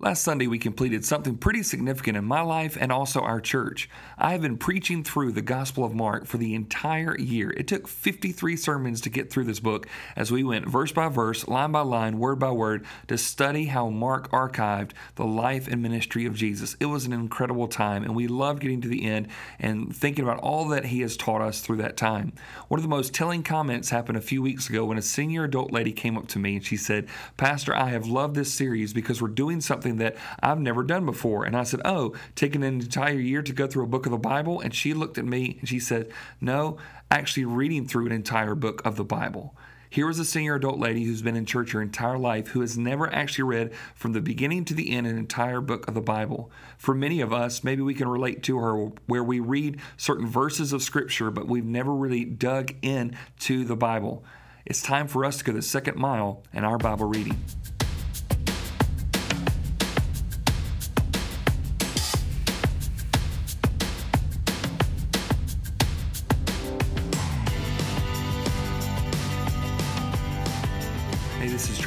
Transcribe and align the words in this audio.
Last 0.00 0.22
Sunday, 0.22 0.46
we 0.46 0.60
completed 0.60 1.04
something 1.04 1.36
pretty 1.36 1.64
significant 1.64 2.16
in 2.16 2.24
my 2.24 2.40
life 2.40 2.78
and 2.80 2.92
also 2.92 3.20
our 3.20 3.40
church. 3.40 3.90
I 4.16 4.30
have 4.30 4.40
been 4.40 4.56
preaching 4.56 5.02
through 5.02 5.32
the 5.32 5.42
Gospel 5.42 5.82
of 5.82 5.92
Mark 5.92 6.24
for 6.24 6.36
the 6.36 6.54
entire 6.54 7.18
year. 7.18 7.50
It 7.50 7.66
took 7.66 7.88
53 7.88 8.56
sermons 8.56 9.00
to 9.00 9.10
get 9.10 9.28
through 9.28 9.46
this 9.46 9.58
book 9.58 9.88
as 10.14 10.30
we 10.30 10.44
went 10.44 10.68
verse 10.68 10.92
by 10.92 11.08
verse, 11.08 11.48
line 11.48 11.72
by 11.72 11.80
line, 11.80 12.20
word 12.20 12.38
by 12.38 12.52
word 12.52 12.86
to 13.08 13.18
study 13.18 13.64
how 13.64 13.90
Mark 13.90 14.30
archived 14.30 14.92
the 15.16 15.24
life 15.24 15.66
and 15.66 15.82
ministry 15.82 16.26
of 16.26 16.36
Jesus. 16.36 16.76
It 16.78 16.86
was 16.86 17.04
an 17.04 17.12
incredible 17.12 17.66
time, 17.66 18.04
and 18.04 18.14
we 18.14 18.28
loved 18.28 18.60
getting 18.60 18.80
to 18.82 18.88
the 18.88 19.04
end 19.04 19.26
and 19.58 19.92
thinking 19.96 20.22
about 20.22 20.38
all 20.38 20.68
that 20.68 20.84
he 20.84 21.00
has 21.00 21.16
taught 21.16 21.42
us 21.42 21.60
through 21.60 21.78
that 21.78 21.96
time. 21.96 22.32
One 22.68 22.78
of 22.78 22.84
the 22.84 22.88
most 22.88 23.14
telling 23.14 23.42
comments 23.42 23.90
happened 23.90 24.16
a 24.16 24.20
few 24.20 24.42
weeks 24.42 24.68
ago 24.68 24.84
when 24.84 24.96
a 24.96 25.02
senior 25.02 25.42
adult 25.42 25.72
lady 25.72 25.90
came 25.90 26.16
up 26.16 26.28
to 26.28 26.38
me 26.38 26.54
and 26.54 26.64
she 26.64 26.76
said, 26.76 27.08
Pastor, 27.36 27.74
I 27.74 27.88
have 27.88 28.06
loved 28.06 28.36
this 28.36 28.54
series 28.54 28.92
because 28.92 29.20
we're 29.20 29.26
doing 29.26 29.60
something 29.60 29.87
something 29.88 30.04
that 30.04 30.16
I've 30.42 30.60
never 30.60 30.82
done 30.82 31.04
before. 31.06 31.44
And 31.44 31.56
I 31.56 31.64
said, 31.64 31.80
Oh, 31.84 32.14
taking 32.34 32.62
an 32.62 32.80
entire 32.80 33.18
year 33.18 33.42
to 33.42 33.52
go 33.52 33.66
through 33.66 33.84
a 33.84 33.88
book 33.88 34.06
of 34.06 34.12
the 34.12 34.18
Bible? 34.18 34.60
And 34.60 34.74
she 34.74 34.94
looked 34.94 35.18
at 35.18 35.24
me 35.24 35.56
and 35.60 35.68
she 35.68 35.80
said, 35.80 36.10
No, 36.40 36.78
actually 37.10 37.46
reading 37.46 37.86
through 37.86 38.06
an 38.06 38.12
entire 38.12 38.54
book 38.54 38.84
of 38.84 38.96
the 38.96 39.04
Bible. 39.04 39.54
Here 39.90 40.06
was 40.06 40.18
a 40.18 40.24
senior 40.24 40.56
adult 40.56 40.78
lady 40.78 41.04
who's 41.04 41.22
been 41.22 41.34
in 41.34 41.46
church 41.46 41.72
her 41.72 41.80
entire 41.80 42.18
life 42.18 42.48
who 42.48 42.60
has 42.60 42.76
never 42.76 43.10
actually 43.10 43.44
read 43.44 43.72
from 43.94 44.12
the 44.12 44.20
beginning 44.20 44.66
to 44.66 44.74
the 44.74 44.90
end 44.90 45.06
an 45.06 45.16
entire 45.16 45.62
book 45.62 45.88
of 45.88 45.94
the 45.94 46.02
Bible. 46.02 46.50
For 46.76 46.94
many 46.94 47.22
of 47.22 47.32
us, 47.32 47.64
maybe 47.64 47.80
we 47.80 47.94
can 47.94 48.06
relate 48.06 48.42
to 48.44 48.58
her 48.58 48.90
where 49.06 49.24
we 49.24 49.40
read 49.40 49.80
certain 49.96 50.26
verses 50.26 50.74
of 50.74 50.82
Scripture, 50.82 51.30
but 51.30 51.48
we've 51.48 51.64
never 51.64 51.94
really 51.94 52.26
dug 52.26 52.74
in 52.82 53.16
to 53.40 53.64
the 53.64 53.76
Bible. 53.76 54.22
It's 54.66 54.82
time 54.82 55.08
for 55.08 55.24
us 55.24 55.38
to 55.38 55.44
go 55.44 55.52
the 55.52 55.62
second 55.62 55.96
mile 55.96 56.42
in 56.52 56.64
our 56.64 56.76
Bible 56.76 57.06
reading. 57.06 57.38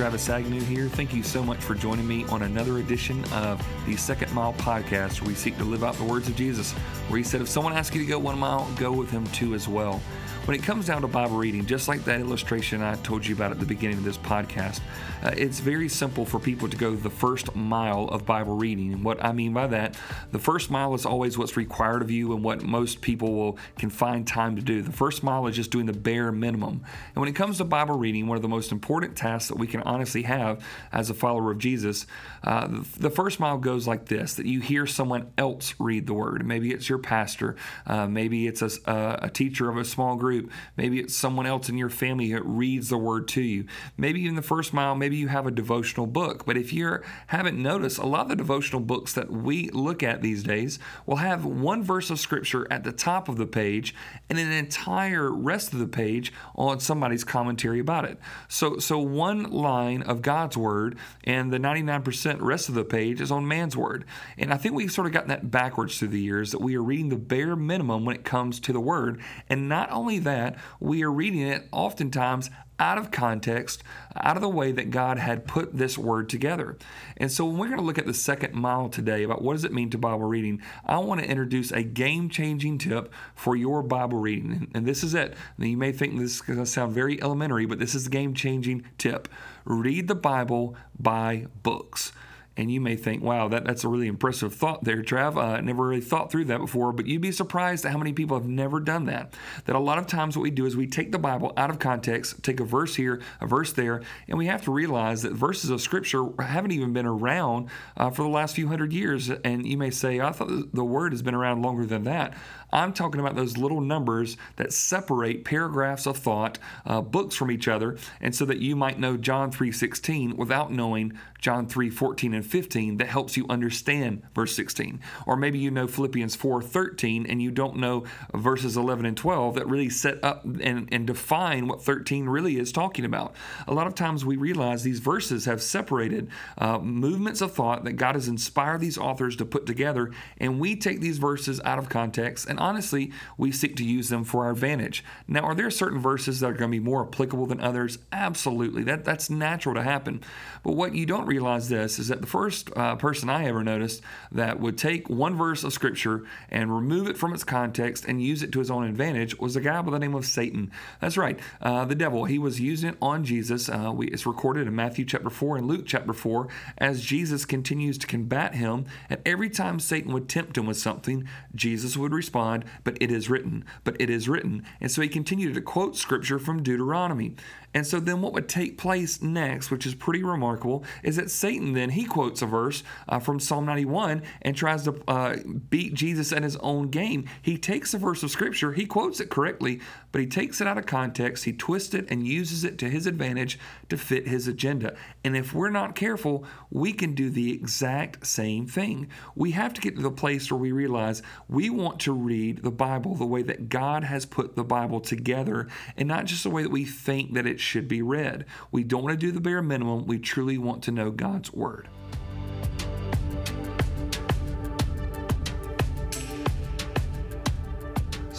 Travis 0.01 0.29
Agnew 0.29 0.61
here. 0.61 0.87
Thank 0.87 1.13
you 1.13 1.21
so 1.21 1.43
much 1.43 1.59
for 1.59 1.75
joining 1.75 2.07
me 2.07 2.25
on 2.29 2.41
another 2.41 2.79
edition 2.79 3.23
of 3.25 3.63
the 3.85 3.95
Second 3.95 4.33
Mile 4.33 4.53
Podcast, 4.53 5.21
where 5.21 5.27
we 5.27 5.35
seek 5.35 5.55
to 5.59 5.63
live 5.63 5.83
out 5.83 5.93
the 5.93 6.03
words 6.03 6.27
of 6.27 6.35
Jesus, 6.35 6.71
where 7.07 7.19
he 7.19 7.23
said, 7.23 7.39
If 7.39 7.47
someone 7.47 7.73
asks 7.73 7.95
you 7.95 8.01
to 8.01 8.07
go 8.07 8.17
one 8.17 8.39
mile, 8.39 8.67
go 8.77 8.91
with 8.91 9.11
him 9.11 9.27
two 9.27 9.53
as 9.53 9.67
well. 9.67 10.01
When 10.45 10.57
it 10.57 10.63
comes 10.63 10.87
down 10.87 11.03
to 11.03 11.07
Bible 11.07 11.37
reading, 11.37 11.67
just 11.67 11.87
like 11.87 12.03
that 12.05 12.19
illustration 12.19 12.81
I 12.81 12.95
told 12.95 13.23
you 13.23 13.35
about 13.35 13.51
at 13.51 13.59
the 13.59 13.65
beginning 13.65 13.99
of 13.99 14.03
this 14.03 14.17
podcast, 14.17 14.79
uh, 15.21 15.29
it's 15.37 15.59
very 15.59 15.87
simple 15.87 16.25
for 16.25 16.39
people 16.39 16.67
to 16.67 16.75
go 16.75 16.95
the 16.95 17.11
first 17.11 17.55
mile 17.55 18.05
of 18.05 18.25
Bible 18.25 18.55
reading. 18.55 18.91
And 18.91 19.03
what 19.05 19.23
I 19.23 19.33
mean 19.33 19.53
by 19.53 19.67
that, 19.67 19.95
the 20.31 20.39
first 20.39 20.71
mile 20.71 20.95
is 20.95 21.05
always 21.05 21.37
what's 21.37 21.55
required 21.55 22.01
of 22.01 22.09
you 22.09 22.33
and 22.33 22.43
what 22.43 22.63
most 22.63 23.01
people 23.01 23.35
will 23.35 23.59
can 23.77 23.91
find 23.91 24.25
time 24.25 24.55
to 24.55 24.63
do. 24.63 24.81
The 24.81 24.91
first 24.91 25.21
mile 25.21 25.45
is 25.45 25.55
just 25.55 25.69
doing 25.69 25.85
the 25.85 25.93
bare 25.93 26.31
minimum. 26.31 26.83
And 27.13 27.17
when 27.17 27.29
it 27.29 27.35
comes 27.35 27.59
to 27.59 27.63
Bible 27.63 27.99
reading, 27.99 28.25
one 28.25 28.35
of 28.35 28.41
the 28.41 28.47
most 28.47 28.71
important 28.71 29.15
tasks 29.15 29.49
that 29.49 29.59
we 29.59 29.67
can 29.67 29.81
honestly 29.91 30.23
have 30.23 30.65
as 30.91 31.09
a 31.09 31.13
follower 31.13 31.51
of 31.51 31.57
Jesus, 31.57 32.05
uh, 32.43 32.67
the 32.97 33.09
first 33.09 33.39
mile 33.39 33.57
goes 33.57 33.87
like 33.87 34.05
this: 34.05 34.35
that 34.35 34.45
you 34.45 34.61
hear 34.61 34.87
someone 34.87 35.31
else 35.37 35.73
read 35.79 36.07
the 36.07 36.13
Word. 36.13 36.45
Maybe 36.45 36.71
it's 36.71 36.89
your 36.89 36.97
pastor, 36.97 37.55
uh, 37.85 38.07
maybe 38.07 38.47
it's 38.47 38.61
a, 38.61 39.19
a 39.21 39.29
teacher 39.29 39.69
of 39.69 39.77
a 39.77 39.85
small 39.85 40.15
group. 40.15 40.51
Maybe 40.77 40.99
it's 40.99 41.15
someone 41.15 41.45
else 41.45 41.69
in 41.69 41.77
your 41.77 41.89
family 41.89 42.31
that 42.33 42.43
reads 42.45 42.89
the 42.89 42.97
word 42.97 43.27
to 43.29 43.41
you. 43.41 43.65
Maybe 43.97 44.27
in 44.27 44.35
the 44.35 44.41
first 44.41 44.73
mile, 44.73 44.95
maybe 44.95 45.17
you 45.17 45.27
have 45.27 45.47
a 45.47 45.51
devotional 45.51 46.07
book. 46.07 46.45
But 46.45 46.57
if 46.57 46.73
you 46.73 47.01
haven't 47.27 47.61
noticed, 47.61 47.97
a 47.97 48.05
lot 48.05 48.21
of 48.21 48.29
the 48.29 48.35
devotional 48.35 48.81
books 48.81 49.13
that 49.13 49.31
we 49.31 49.69
look 49.69 50.03
at 50.03 50.21
these 50.21 50.43
days 50.43 50.79
will 51.05 51.17
have 51.17 51.45
one 51.45 51.83
verse 51.83 52.09
of 52.09 52.19
scripture 52.19 52.67
at 52.71 52.83
the 52.83 52.91
top 52.91 53.29
of 53.29 53.37
the 53.37 53.45
page 53.45 53.93
and 54.29 54.39
an 54.39 54.51
entire 54.51 55.31
rest 55.31 55.73
of 55.73 55.79
the 55.79 55.87
page 55.87 56.31
on 56.55 56.79
somebody's 56.79 57.23
commentary 57.23 57.79
about 57.79 58.05
it. 58.05 58.17
So, 58.47 58.79
so 58.79 58.99
one 58.99 59.43
line 59.43 59.80
of 60.05 60.21
God's 60.21 60.55
word 60.57 60.97
and 61.23 61.51
the 61.51 61.57
99% 61.57 62.41
rest 62.41 62.69
of 62.69 62.75
the 62.75 62.83
page 62.83 63.21
is 63.21 63.31
on 63.31 63.47
man's 63.47 63.75
word. 63.75 64.05
And 64.37 64.53
I 64.53 64.57
think 64.57 64.75
we've 64.75 64.91
sort 64.91 65.07
of 65.07 65.13
gotten 65.13 65.29
that 65.29 65.51
backwards 65.51 65.97
through 65.97 66.09
the 66.09 66.19
years 66.21 66.51
that 66.51 66.61
we 66.61 66.75
are 66.75 66.83
reading 66.83 67.09
the 67.09 67.17
bare 67.17 67.55
minimum 67.55 68.05
when 68.05 68.15
it 68.15 68.23
comes 68.23 68.59
to 68.61 68.73
the 68.73 68.79
word. 68.79 69.21
And 69.49 69.67
not 69.67 69.91
only 69.91 70.19
that, 70.19 70.57
we 70.79 71.03
are 71.03 71.11
reading 71.11 71.41
it 71.41 71.67
oftentimes 71.71 72.49
out 72.79 72.97
of 72.97 73.11
context, 73.11 73.83
out 74.15 74.35
of 74.35 74.41
the 74.41 74.49
way 74.49 74.71
that 74.71 74.89
God 74.89 75.19
had 75.19 75.45
put 75.45 75.77
this 75.77 75.99
word 75.99 76.27
together. 76.27 76.77
And 77.15 77.31
so 77.31 77.45
when 77.45 77.57
we're 77.57 77.67
going 77.67 77.77
to 77.79 77.85
look 77.85 77.99
at 77.99 78.07
the 78.07 78.13
second 78.13 78.55
mile 78.55 78.89
today 78.89 79.21
about 79.21 79.43
what 79.43 79.53
does 79.53 79.63
it 79.63 79.71
mean 79.71 79.91
to 79.91 79.99
Bible 79.99 80.25
reading, 80.25 80.63
I 80.83 80.97
want 80.97 81.21
to 81.21 81.29
introduce 81.29 81.71
a 81.71 81.83
game-changing 81.83 82.79
tip 82.79 83.13
for 83.35 83.55
your 83.55 83.83
Bible 83.83 84.17
reading. 84.17 84.71
And 84.73 84.87
this 84.87 85.03
is 85.03 85.13
it. 85.13 85.35
Now, 85.59 85.67
you 85.67 85.77
may 85.77 85.91
think 85.91 86.17
this 86.17 86.35
is 86.35 86.41
going 86.41 86.57
to 86.57 86.65
sound 86.65 86.91
very 86.91 87.21
elementary, 87.21 87.67
but 87.67 87.77
this 87.77 87.93
is 87.93 88.05
the 88.05 88.09
game-changing 88.09 88.83
tip. 88.97 89.27
Read 89.65 90.07
the 90.07 90.15
Bible 90.15 90.75
by 90.97 91.47
books. 91.63 92.11
And 92.57 92.69
you 92.69 92.81
may 92.81 92.97
think, 92.97 93.23
wow, 93.23 93.47
that, 93.47 93.63
that's 93.63 93.85
a 93.85 93.87
really 93.87 94.07
impressive 94.07 94.53
thought 94.53 94.83
there, 94.83 95.01
Trav. 95.01 95.41
I 95.41 95.57
uh, 95.57 95.61
never 95.61 95.87
really 95.87 96.01
thought 96.01 96.29
through 96.29 96.45
that 96.45 96.59
before, 96.59 96.91
but 96.91 97.07
you'd 97.07 97.21
be 97.21 97.31
surprised 97.31 97.85
at 97.85 97.93
how 97.93 97.97
many 97.97 98.11
people 98.11 98.37
have 98.37 98.47
never 98.47 98.81
done 98.81 99.05
that. 99.05 99.33
That 99.65 99.75
a 99.75 99.79
lot 99.79 99.97
of 99.97 100.05
times 100.05 100.35
what 100.35 100.43
we 100.43 100.51
do 100.51 100.65
is 100.65 100.75
we 100.75 100.85
take 100.85 101.13
the 101.13 101.17
Bible 101.17 101.53
out 101.55 101.69
of 101.69 101.79
context, 101.79 102.43
take 102.43 102.59
a 102.59 102.65
verse 102.65 102.95
here, 102.95 103.21
a 103.39 103.47
verse 103.47 103.71
there, 103.71 104.01
and 104.27 104.37
we 104.37 104.47
have 104.47 104.63
to 104.63 104.71
realize 104.71 105.21
that 105.21 105.31
verses 105.31 105.69
of 105.69 105.81
Scripture 105.81 106.25
haven't 106.39 106.71
even 106.71 106.91
been 106.91 107.05
around 107.05 107.69
uh, 107.95 108.09
for 108.09 108.23
the 108.23 108.29
last 108.29 108.55
few 108.55 108.67
hundred 108.67 108.91
years. 108.91 109.29
And 109.29 109.65
you 109.65 109.77
may 109.77 109.89
say, 109.89 110.19
I 110.19 110.31
thought 110.31 110.73
the 110.73 110.83
Word 110.83 111.13
has 111.13 111.21
been 111.21 111.35
around 111.35 111.61
longer 111.61 111.85
than 111.85 112.03
that. 112.03 112.33
I'm 112.73 112.93
talking 112.93 113.19
about 113.19 113.35
those 113.35 113.57
little 113.57 113.81
numbers 113.81 114.37
that 114.55 114.73
separate 114.73 115.43
paragraphs 115.43 116.05
of 116.05 116.17
thought, 116.17 116.57
uh, 116.85 117.01
books 117.01 117.35
from 117.35 117.51
each 117.51 117.67
other, 117.67 117.97
and 118.19 118.35
so 118.35 118.45
that 118.45 118.59
you 118.59 118.75
might 118.75 118.99
know 118.99 119.17
John 119.17 119.51
3:16 119.51 120.37
without 120.37 120.71
knowing 120.71 121.13
John 121.41 121.67
3:14 121.67 122.33
and 122.33 122.45
15 122.45 122.97
that 122.97 123.07
helps 123.07 123.35
you 123.35 123.45
understand 123.49 124.21
verse 124.33 124.55
16. 124.55 124.99
Or 125.25 125.35
maybe 125.35 125.59
you 125.59 125.71
know 125.71 125.87
Philippians 125.87 126.35
4:13 126.35 127.25
and 127.27 127.41
you 127.41 127.51
don't 127.51 127.77
know 127.77 128.03
verses 128.33 128.77
11 128.77 129.05
and 129.05 129.17
12 129.17 129.55
that 129.55 129.67
really 129.67 129.89
set 129.89 130.23
up 130.23 130.45
and, 130.45 130.87
and 130.91 131.07
define 131.07 131.67
what 131.67 131.83
13 131.83 132.29
really 132.29 132.57
is 132.57 132.71
talking 132.71 133.05
about. 133.05 133.35
A 133.67 133.73
lot 133.73 133.87
of 133.87 133.95
times 133.95 134.23
we 134.23 134.37
realize 134.37 134.83
these 134.83 134.99
verses 134.99 135.45
have 135.45 135.61
separated 135.61 136.29
uh, 136.57 136.77
movements 136.79 137.41
of 137.41 137.53
thought 137.53 137.83
that 137.83 137.93
God 137.93 138.15
has 138.15 138.27
inspired 138.27 138.79
these 138.79 138.97
authors 138.97 139.35
to 139.37 139.45
put 139.45 139.65
together, 139.65 140.11
and 140.37 140.59
we 140.59 140.75
take 140.75 141.01
these 141.01 141.17
verses 141.17 141.59
out 141.65 141.79
of 141.79 141.89
context 141.89 142.47
and 142.47 142.59
honestly, 142.61 143.11
we 143.37 143.51
seek 143.51 143.75
to 143.77 143.83
use 143.83 144.09
them 144.09 144.23
for 144.23 144.45
our 144.45 144.51
advantage. 144.51 145.03
Now, 145.27 145.41
are 145.41 145.55
there 145.55 145.71
certain 145.71 145.99
verses 145.99 146.39
that 146.39 146.47
are 146.47 146.53
going 146.53 146.71
to 146.71 146.79
be 146.79 146.83
more 146.83 147.05
applicable 147.05 147.47
than 147.47 147.59
others? 147.59 147.97
Absolutely. 148.11 148.83
That, 148.83 149.03
that's 149.03 149.29
natural 149.29 149.75
to 149.75 149.83
happen. 149.83 150.21
But 150.63 150.73
what 150.73 150.95
you 150.95 151.05
don't 151.05 151.25
realize 151.25 151.69
this 151.69 151.97
is 151.97 152.07
that 152.09 152.21
the 152.21 152.27
first 152.27 152.69
uh, 152.75 152.95
person 152.95 153.29
I 153.29 153.45
ever 153.45 153.63
noticed 153.63 154.01
that 154.31 154.59
would 154.59 154.77
take 154.77 155.09
one 155.09 155.35
verse 155.35 155.63
of 155.63 155.73
Scripture 155.73 156.23
and 156.49 156.73
remove 156.73 157.07
it 157.07 157.17
from 157.17 157.33
its 157.33 157.43
context 157.43 158.05
and 158.05 158.21
use 158.21 158.43
it 158.43 158.51
to 158.51 158.59
his 158.59 158.69
own 158.69 158.83
advantage 158.83 159.37
was 159.39 159.55
a 159.55 159.61
guy 159.61 159.81
by 159.81 159.91
the 159.91 159.99
name 159.99 160.15
of 160.15 160.25
Satan. 160.25 160.71
That's 160.99 161.17
right, 161.17 161.39
uh, 161.61 161.85
the 161.85 161.95
devil. 161.95 162.25
He 162.25 162.37
was 162.37 162.59
using 162.61 162.89
it 162.89 162.97
on 163.01 163.23
Jesus. 163.23 163.69
Uh, 163.69 163.91
we, 163.93 164.07
it's 164.07 164.25
recorded 164.25 164.67
in 164.67 164.75
Matthew 164.75 165.05
chapter 165.05 165.29
4 165.29 165.57
and 165.57 165.67
Luke 165.67 165.85
chapter 165.87 166.13
4 166.13 166.47
as 166.77 167.01
Jesus 167.01 167.45
continues 167.45 167.97
to 167.97 168.07
combat 168.07 168.55
him. 168.55 168.85
And 169.09 169.19
every 169.25 169.49
time 169.49 169.79
Satan 169.79 170.13
would 170.13 170.29
tempt 170.29 170.57
him 170.57 170.67
with 170.67 170.77
something, 170.77 171.27
Jesus 171.55 171.97
would 171.97 172.13
respond 172.13 172.50
But 172.83 172.97
it 173.01 173.11
is 173.11 173.29
written, 173.29 173.65
but 173.83 173.95
it 173.99 174.09
is 174.09 174.29
written. 174.29 174.63
And 174.79 174.91
so 174.91 175.01
he 175.01 175.07
continued 175.07 175.55
to 175.55 175.61
quote 175.61 175.95
scripture 175.95 176.39
from 176.39 176.63
Deuteronomy. 176.63 177.35
And 177.73 177.87
so 177.87 177.99
then 177.99 178.21
what 178.21 178.33
would 178.33 178.49
take 178.49 178.77
place 178.77 179.21
next, 179.21 179.71
which 179.71 179.85
is 179.85 179.95
pretty 179.95 180.23
remarkable, 180.23 180.83
is 181.03 181.15
that 181.15 181.31
Satan 181.31 181.73
then 181.73 181.91
he 181.91 182.03
quotes 182.03 182.41
a 182.41 182.45
verse 182.45 182.83
uh, 183.07 183.19
from 183.19 183.39
Psalm 183.39 183.65
91 183.65 184.23
and 184.41 184.55
tries 184.55 184.83
to 184.83 185.01
uh, 185.07 185.37
beat 185.69 185.93
Jesus 185.93 186.33
at 186.33 186.43
his 186.43 186.57
own 186.57 186.89
game. 186.89 187.25
He 187.41 187.57
takes 187.57 187.93
a 187.93 187.97
verse 187.97 188.23
of 188.23 188.31
scripture, 188.31 188.73
he 188.73 188.85
quotes 188.85 189.19
it 189.19 189.29
correctly, 189.29 189.79
but 190.11 190.21
he 190.21 190.27
takes 190.27 190.59
it 190.59 190.67
out 190.67 190.77
of 190.77 190.85
context, 190.85 191.45
he 191.45 191.53
twists 191.53 191.93
it 191.93 192.05
and 192.09 192.27
uses 192.27 192.63
it 192.63 192.77
to 192.79 192.89
his 192.89 193.07
advantage 193.07 193.57
to 193.89 193.97
fit 193.97 194.27
his 194.27 194.47
agenda. 194.47 194.95
And 195.23 195.37
if 195.37 195.53
we're 195.53 195.69
not 195.69 195.95
careful, 195.95 196.45
we 196.69 196.91
can 196.91 197.15
do 197.15 197.29
the 197.29 197.53
exact 197.53 198.27
same 198.27 198.67
thing. 198.67 199.07
We 199.35 199.51
have 199.51 199.73
to 199.75 199.81
get 199.81 199.95
to 199.95 200.01
the 200.01 200.11
place 200.11 200.51
where 200.51 200.59
we 200.59 200.71
realize 200.71 201.21
we 201.47 201.69
want 201.69 201.99
to 202.01 202.11
read 202.11 202.63
the 202.63 202.71
Bible 202.71 203.15
the 203.15 203.25
way 203.25 203.43
that 203.43 203.69
God 203.69 204.03
has 204.03 204.25
put 204.25 204.55
the 204.55 204.63
Bible 204.63 204.99
together 204.99 205.67
and 205.95 206.07
not 206.07 206.25
just 206.25 206.43
the 206.43 206.49
way 206.49 206.63
that 206.63 206.71
we 206.71 206.83
think 206.85 207.33
that 207.33 207.45
it 207.45 207.60
should 207.61 207.87
be 207.87 208.01
read. 208.01 208.45
We 208.71 208.83
don't 208.83 209.03
want 209.03 209.19
to 209.19 209.25
do 209.25 209.31
the 209.31 209.41
bare 209.41 209.61
minimum. 209.61 210.05
We 210.05 210.19
truly 210.19 210.57
want 210.57 210.83
to 210.83 210.91
know 210.91 211.11
God's 211.11 211.53
Word. 211.53 211.87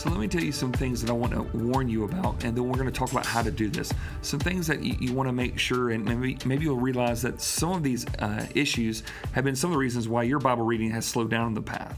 So 0.03 0.11
let 0.11 0.19
me 0.19 0.27
tell 0.27 0.43
you 0.43 0.51
some 0.51 0.73
things 0.73 1.01
that 1.01 1.11
I 1.11 1.13
want 1.13 1.33
to 1.33 1.43
warn 1.57 1.89
you 1.89 2.03
about, 2.03 2.43
and 2.43 2.57
then 2.57 2.67
we're 2.67 2.75
going 2.75 2.87
to 2.87 2.93
talk 2.93 3.13
about 3.13 3.25
how 3.25 3.41
to 3.41 3.53
do 3.53 3.69
this. 3.69 3.95
Some 4.23 4.41
things 4.41 4.67
that 4.67 4.83
you, 4.83 4.97
you 4.99 5.13
want 5.13 5.29
to 5.29 5.33
make 5.33 5.61
sure, 5.61 5.91
and 5.91 6.05
maybe 6.05 6.39
maybe 6.45 6.65
you'll 6.65 6.75
realize 6.75 7.23
that 7.23 7.41
some 7.41 7.71
of 7.71 7.85
these 7.85 8.05
uh, 8.19 8.45
issues 8.53 9.05
have 9.31 9.45
been 9.45 9.55
some 9.55 9.71
of 9.71 9.75
the 9.75 9.79
reasons 9.79 10.09
why 10.09 10.25
your 10.25 10.41
Bible 10.41 10.65
reading 10.65 10.91
has 10.91 11.07
slowed 11.07 11.31
down 11.31 11.47
in 11.47 11.55
the 11.55 11.63
path. 11.63 11.97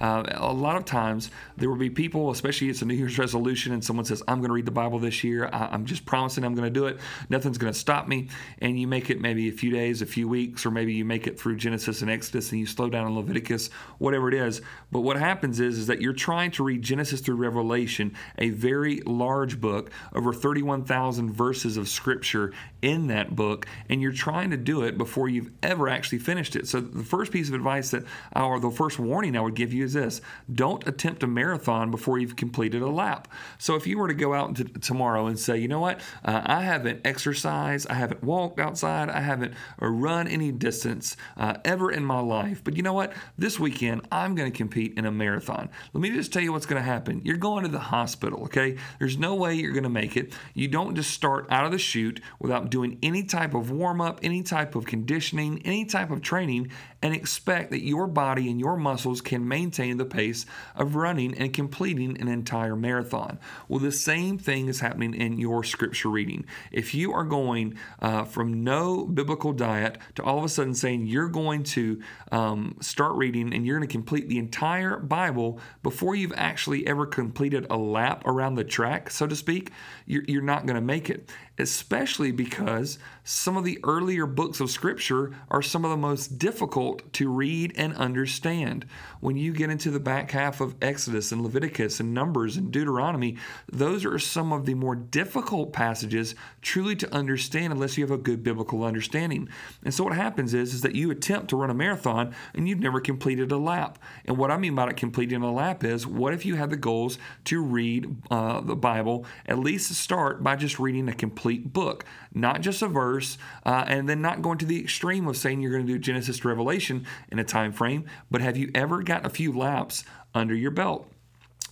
Uh, 0.00 0.24
a 0.34 0.52
lot 0.52 0.76
of 0.76 0.84
times 0.84 1.30
there 1.56 1.68
will 1.68 1.76
be 1.76 1.90
people, 1.90 2.30
especially 2.30 2.68
it's 2.68 2.82
a 2.82 2.84
New 2.84 2.94
Year's 2.94 3.18
resolution, 3.18 3.72
and 3.72 3.84
someone 3.84 4.04
says, 4.04 4.22
I'm 4.26 4.38
going 4.38 4.48
to 4.48 4.54
read 4.54 4.66
the 4.66 4.70
Bible 4.70 4.98
this 4.98 5.22
year. 5.24 5.48
I, 5.52 5.74
am 5.74 5.86
just 5.86 6.04
promising 6.04 6.44
I'm 6.44 6.54
going 6.54 6.66
to 6.66 6.80
do 6.80 6.86
it. 6.86 6.98
Nothing's 7.28 7.58
going 7.58 7.72
to 7.72 7.78
stop 7.78 8.08
me. 8.08 8.28
And 8.58 8.78
you 8.78 8.86
make 8.86 9.10
it 9.10 9.20
maybe 9.20 9.48
a 9.48 9.52
few 9.52 9.70
days, 9.70 10.02
a 10.02 10.06
few 10.06 10.28
weeks, 10.28 10.66
or 10.66 10.70
maybe 10.70 10.92
you 10.94 11.04
make 11.04 11.26
it 11.26 11.38
through 11.38 11.56
Genesis 11.56 12.02
and 12.02 12.10
Exodus 12.10 12.50
and 12.50 12.60
you 12.60 12.66
slow 12.66 12.88
down 12.88 13.06
in 13.06 13.16
Leviticus, 13.16 13.70
whatever 13.98 14.28
it 14.28 14.34
is. 14.34 14.62
But 14.90 15.00
what 15.00 15.16
happens 15.16 15.60
is, 15.60 15.78
is 15.78 15.86
that 15.86 16.00
you're 16.00 16.12
trying 16.12 16.50
to 16.52 16.64
read 16.64 16.82
Genesis 16.82 17.20
through 17.20 17.36
Revelation, 17.44 18.14
a 18.38 18.50
very 18.50 19.00
large 19.02 19.60
book, 19.60 19.90
over 20.14 20.32
31,000 20.32 21.30
verses 21.30 21.76
of 21.76 21.88
scripture 21.88 22.52
in 22.82 23.06
that 23.06 23.34
book, 23.34 23.66
and 23.88 24.02
you're 24.02 24.12
trying 24.12 24.50
to 24.50 24.56
do 24.56 24.82
it 24.82 24.98
before 24.98 25.28
you've 25.28 25.50
ever 25.62 25.88
actually 25.88 26.18
finished 26.18 26.56
it. 26.56 26.68
So 26.68 26.80
the 26.80 27.04
first 27.04 27.32
piece 27.32 27.48
of 27.48 27.54
advice 27.54 27.90
that, 27.90 28.04
or 28.34 28.60
the 28.60 28.70
first 28.70 28.98
warning 28.98 29.36
I 29.36 29.40
would 29.40 29.54
give 29.54 29.72
you 29.72 29.84
is 29.84 29.94
this 29.94 30.20
don't 30.52 30.86
attempt 30.86 31.22
a 31.22 31.26
marathon 31.26 31.90
before 31.90 32.18
you've 32.18 32.36
completed 32.36 32.82
a 32.82 32.88
lap. 32.88 33.28
So 33.58 33.74
if 33.74 33.86
you 33.86 33.98
were 33.98 34.08
to 34.08 34.14
go 34.14 34.34
out 34.34 34.56
to, 34.56 34.64
tomorrow 34.64 35.26
and 35.26 35.38
say, 35.38 35.58
you 35.58 35.68
know 35.68 35.80
what, 35.80 36.00
uh, 36.24 36.42
I 36.44 36.62
haven't 36.62 37.00
exercised, 37.06 37.88
I 37.88 37.94
haven't 37.94 38.22
walked 38.22 38.60
outside, 38.60 39.08
I 39.08 39.20
haven't 39.20 39.54
uh, 39.80 39.86
run 39.86 40.28
any 40.28 40.52
distance 40.52 41.16
uh, 41.36 41.54
ever 41.64 41.90
in 41.90 42.04
my 42.04 42.20
life, 42.20 42.62
but 42.62 42.76
you 42.76 42.82
know 42.82 42.92
what, 42.92 43.12
this 43.38 43.58
weekend 43.58 44.06
I'm 44.12 44.34
going 44.34 44.50
to 44.50 44.56
compete 44.56 44.94
in 44.96 45.06
a 45.06 45.12
marathon. 45.12 45.70
Let 45.92 46.00
me 46.00 46.10
just 46.10 46.32
tell 46.32 46.42
you 46.42 46.52
what's 46.52 46.66
going 46.66 46.82
to 46.82 46.86
happen. 46.86 47.22
You're 47.24 47.33
going 47.36 47.64
to 47.64 47.70
the 47.70 47.78
hospital, 47.78 48.44
okay? 48.44 48.76
There's 48.98 49.18
no 49.18 49.34
way 49.34 49.54
you're 49.54 49.72
going 49.72 49.84
to 49.84 49.88
make 49.88 50.16
it. 50.16 50.32
You 50.54 50.68
don't 50.68 50.94
just 50.94 51.10
start 51.10 51.46
out 51.50 51.64
of 51.64 51.72
the 51.72 51.78
chute 51.78 52.20
without 52.38 52.70
doing 52.70 52.98
any 53.02 53.22
type 53.22 53.54
of 53.54 53.70
warm 53.70 54.00
up, 54.00 54.20
any 54.22 54.42
type 54.42 54.74
of 54.74 54.86
conditioning, 54.86 55.62
any 55.64 55.84
type 55.84 56.10
of 56.10 56.22
training, 56.22 56.70
and 57.04 57.14
expect 57.14 57.70
that 57.70 57.84
your 57.84 58.06
body 58.06 58.50
and 58.50 58.58
your 58.58 58.78
muscles 58.78 59.20
can 59.20 59.46
maintain 59.46 59.98
the 59.98 60.06
pace 60.06 60.46
of 60.74 60.96
running 60.96 61.36
and 61.36 61.52
completing 61.52 62.18
an 62.18 62.28
entire 62.28 62.74
marathon. 62.74 63.38
Well, 63.68 63.78
the 63.78 63.92
same 63.92 64.38
thing 64.38 64.68
is 64.68 64.80
happening 64.80 65.12
in 65.12 65.38
your 65.38 65.62
scripture 65.64 66.08
reading. 66.08 66.46
If 66.72 66.94
you 66.94 67.12
are 67.12 67.24
going 67.24 67.74
uh, 68.00 68.24
from 68.24 68.64
no 68.64 69.04
biblical 69.04 69.52
diet 69.52 69.98
to 70.14 70.22
all 70.22 70.38
of 70.38 70.44
a 70.44 70.48
sudden 70.48 70.74
saying 70.74 71.06
you're 71.06 71.28
going 71.28 71.62
to 71.64 72.00
um, 72.32 72.78
start 72.80 73.12
reading 73.16 73.52
and 73.52 73.66
you're 73.66 73.76
going 73.76 73.86
to 73.86 73.92
complete 73.92 74.30
the 74.30 74.38
entire 74.38 74.98
Bible 74.98 75.60
before 75.82 76.14
you've 76.14 76.32
actually 76.36 76.86
ever 76.86 77.04
completed 77.04 77.66
a 77.68 77.76
lap 77.76 78.22
around 78.24 78.54
the 78.54 78.64
track, 78.64 79.10
so 79.10 79.26
to 79.26 79.36
speak, 79.36 79.72
you're, 80.06 80.24
you're 80.26 80.40
not 80.40 80.64
going 80.64 80.76
to 80.76 80.80
make 80.80 81.10
it 81.10 81.30
especially 81.58 82.32
because 82.32 82.98
some 83.22 83.56
of 83.56 83.64
the 83.64 83.78
earlier 83.84 84.26
books 84.26 84.60
of 84.60 84.70
Scripture 84.70 85.34
are 85.50 85.62
some 85.62 85.84
of 85.84 85.90
the 85.90 85.96
most 85.96 86.38
difficult 86.38 87.10
to 87.14 87.30
read 87.30 87.72
and 87.76 87.94
understand. 87.96 88.84
When 89.20 89.36
you 89.36 89.52
get 89.52 89.70
into 89.70 89.90
the 89.90 90.00
back 90.00 90.32
half 90.32 90.60
of 90.60 90.74
Exodus 90.82 91.32
and 91.32 91.42
Leviticus 91.42 92.00
and 92.00 92.12
Numbers 92.12 92.56
and 92.56 92.70
Deuteronomy, 92.70 93.36
those 93.70 94.04
are 94.04 94.18
some 94.18 94.52
of 94.52 94.66
the 94.66 94.74
more 94.74 94.96
difficult 94.96 95.72
passages 95.72 96.34
truly 96.60 96.96
to 96.96 97.14
understand 97.14 97.72
unless 97.72 97.96
you 97.96 98.04
have 98.04 98.10
a 98.10 98.18
good 98.18 98.42
biblical 98.42 98.84
understanding. 98.84 99.48
And 99.84 99.94
so 99.94 100.04
what 100.04 100.14
happens 100.14 100.52
is, 100.52 100.74
is 100.74 100.80
that 100.82 100.94
you 100.94 101.10
attempt 101.10 101.48
to 101.48 101.56
run 101.56 101.70
a 101.70 101.74
marathon 101.74 102.34
and 102.54 102.68
you've 102.68 102.80
never 102.80 103.00
completed 103.00 103.52
a 103.52 103.56
lap. 103.56 103.98
And 104.26 104.36
what 104.36 104.50
I 104.50 104.56
mean 104.56 104.74
by 104.74 104.92
completing 104.92 105.42
a 105.42 105.52
lap 105.52 105.84
is, 105.84 106.06
what 106.06 106.34
if 106.34 106.44
you 106.44 106.56
had 106.56 106.70
the 106.70 106.76
goals 106.76 107.16
to 107.44 107.62
read 107.62 108.16
uh, 108.30 108.60
the 108.60 108.76
Bible, 108.76 109.24
at 109.46 109.58
least 109.58 109.94
start 109.94 110.42
by 110.42 110.56
just 110.56 110.78
reading 110.78 111.08
a 111.08 111.14
complete 111.14 111.43
complete 111.44 111.74
book, 111.74 112.06
not 112.32 112.62
just 112.62 112.80
a 112.80 112.88
verse, 112.88 113.36
uh, 113.66 113.84
and 113.86 114.08
then 114.08 114.22
not 114.22 114.40
going 114.40 114.56
to 114.56 114.64
the 114.64 114.80
extreme 114.80 115.28
of 115.28 115.36
saying 115.36 115.60
you're 115.60 115.70
going 115.70 115.86
to 115.86 115.92
do 115.92 115.98
Genesis 115.98 116.38
to 116.38 116.48
Revelation 116.48 117.04
in 117.30 117.38
a 117.38 117.44
time 117.44 117.70
frame. 117.70 118.06
But 118.30 118.40
have 118.40 118.56
you 118.56 118.70
ever 118.74 119.02
got 119.02 119.26
a 119.26 119.28
few 119.28 119.52
laps 119.52 120.04
under 120.34 120.54
your 120.54 120.70
belt? 120.70 121.06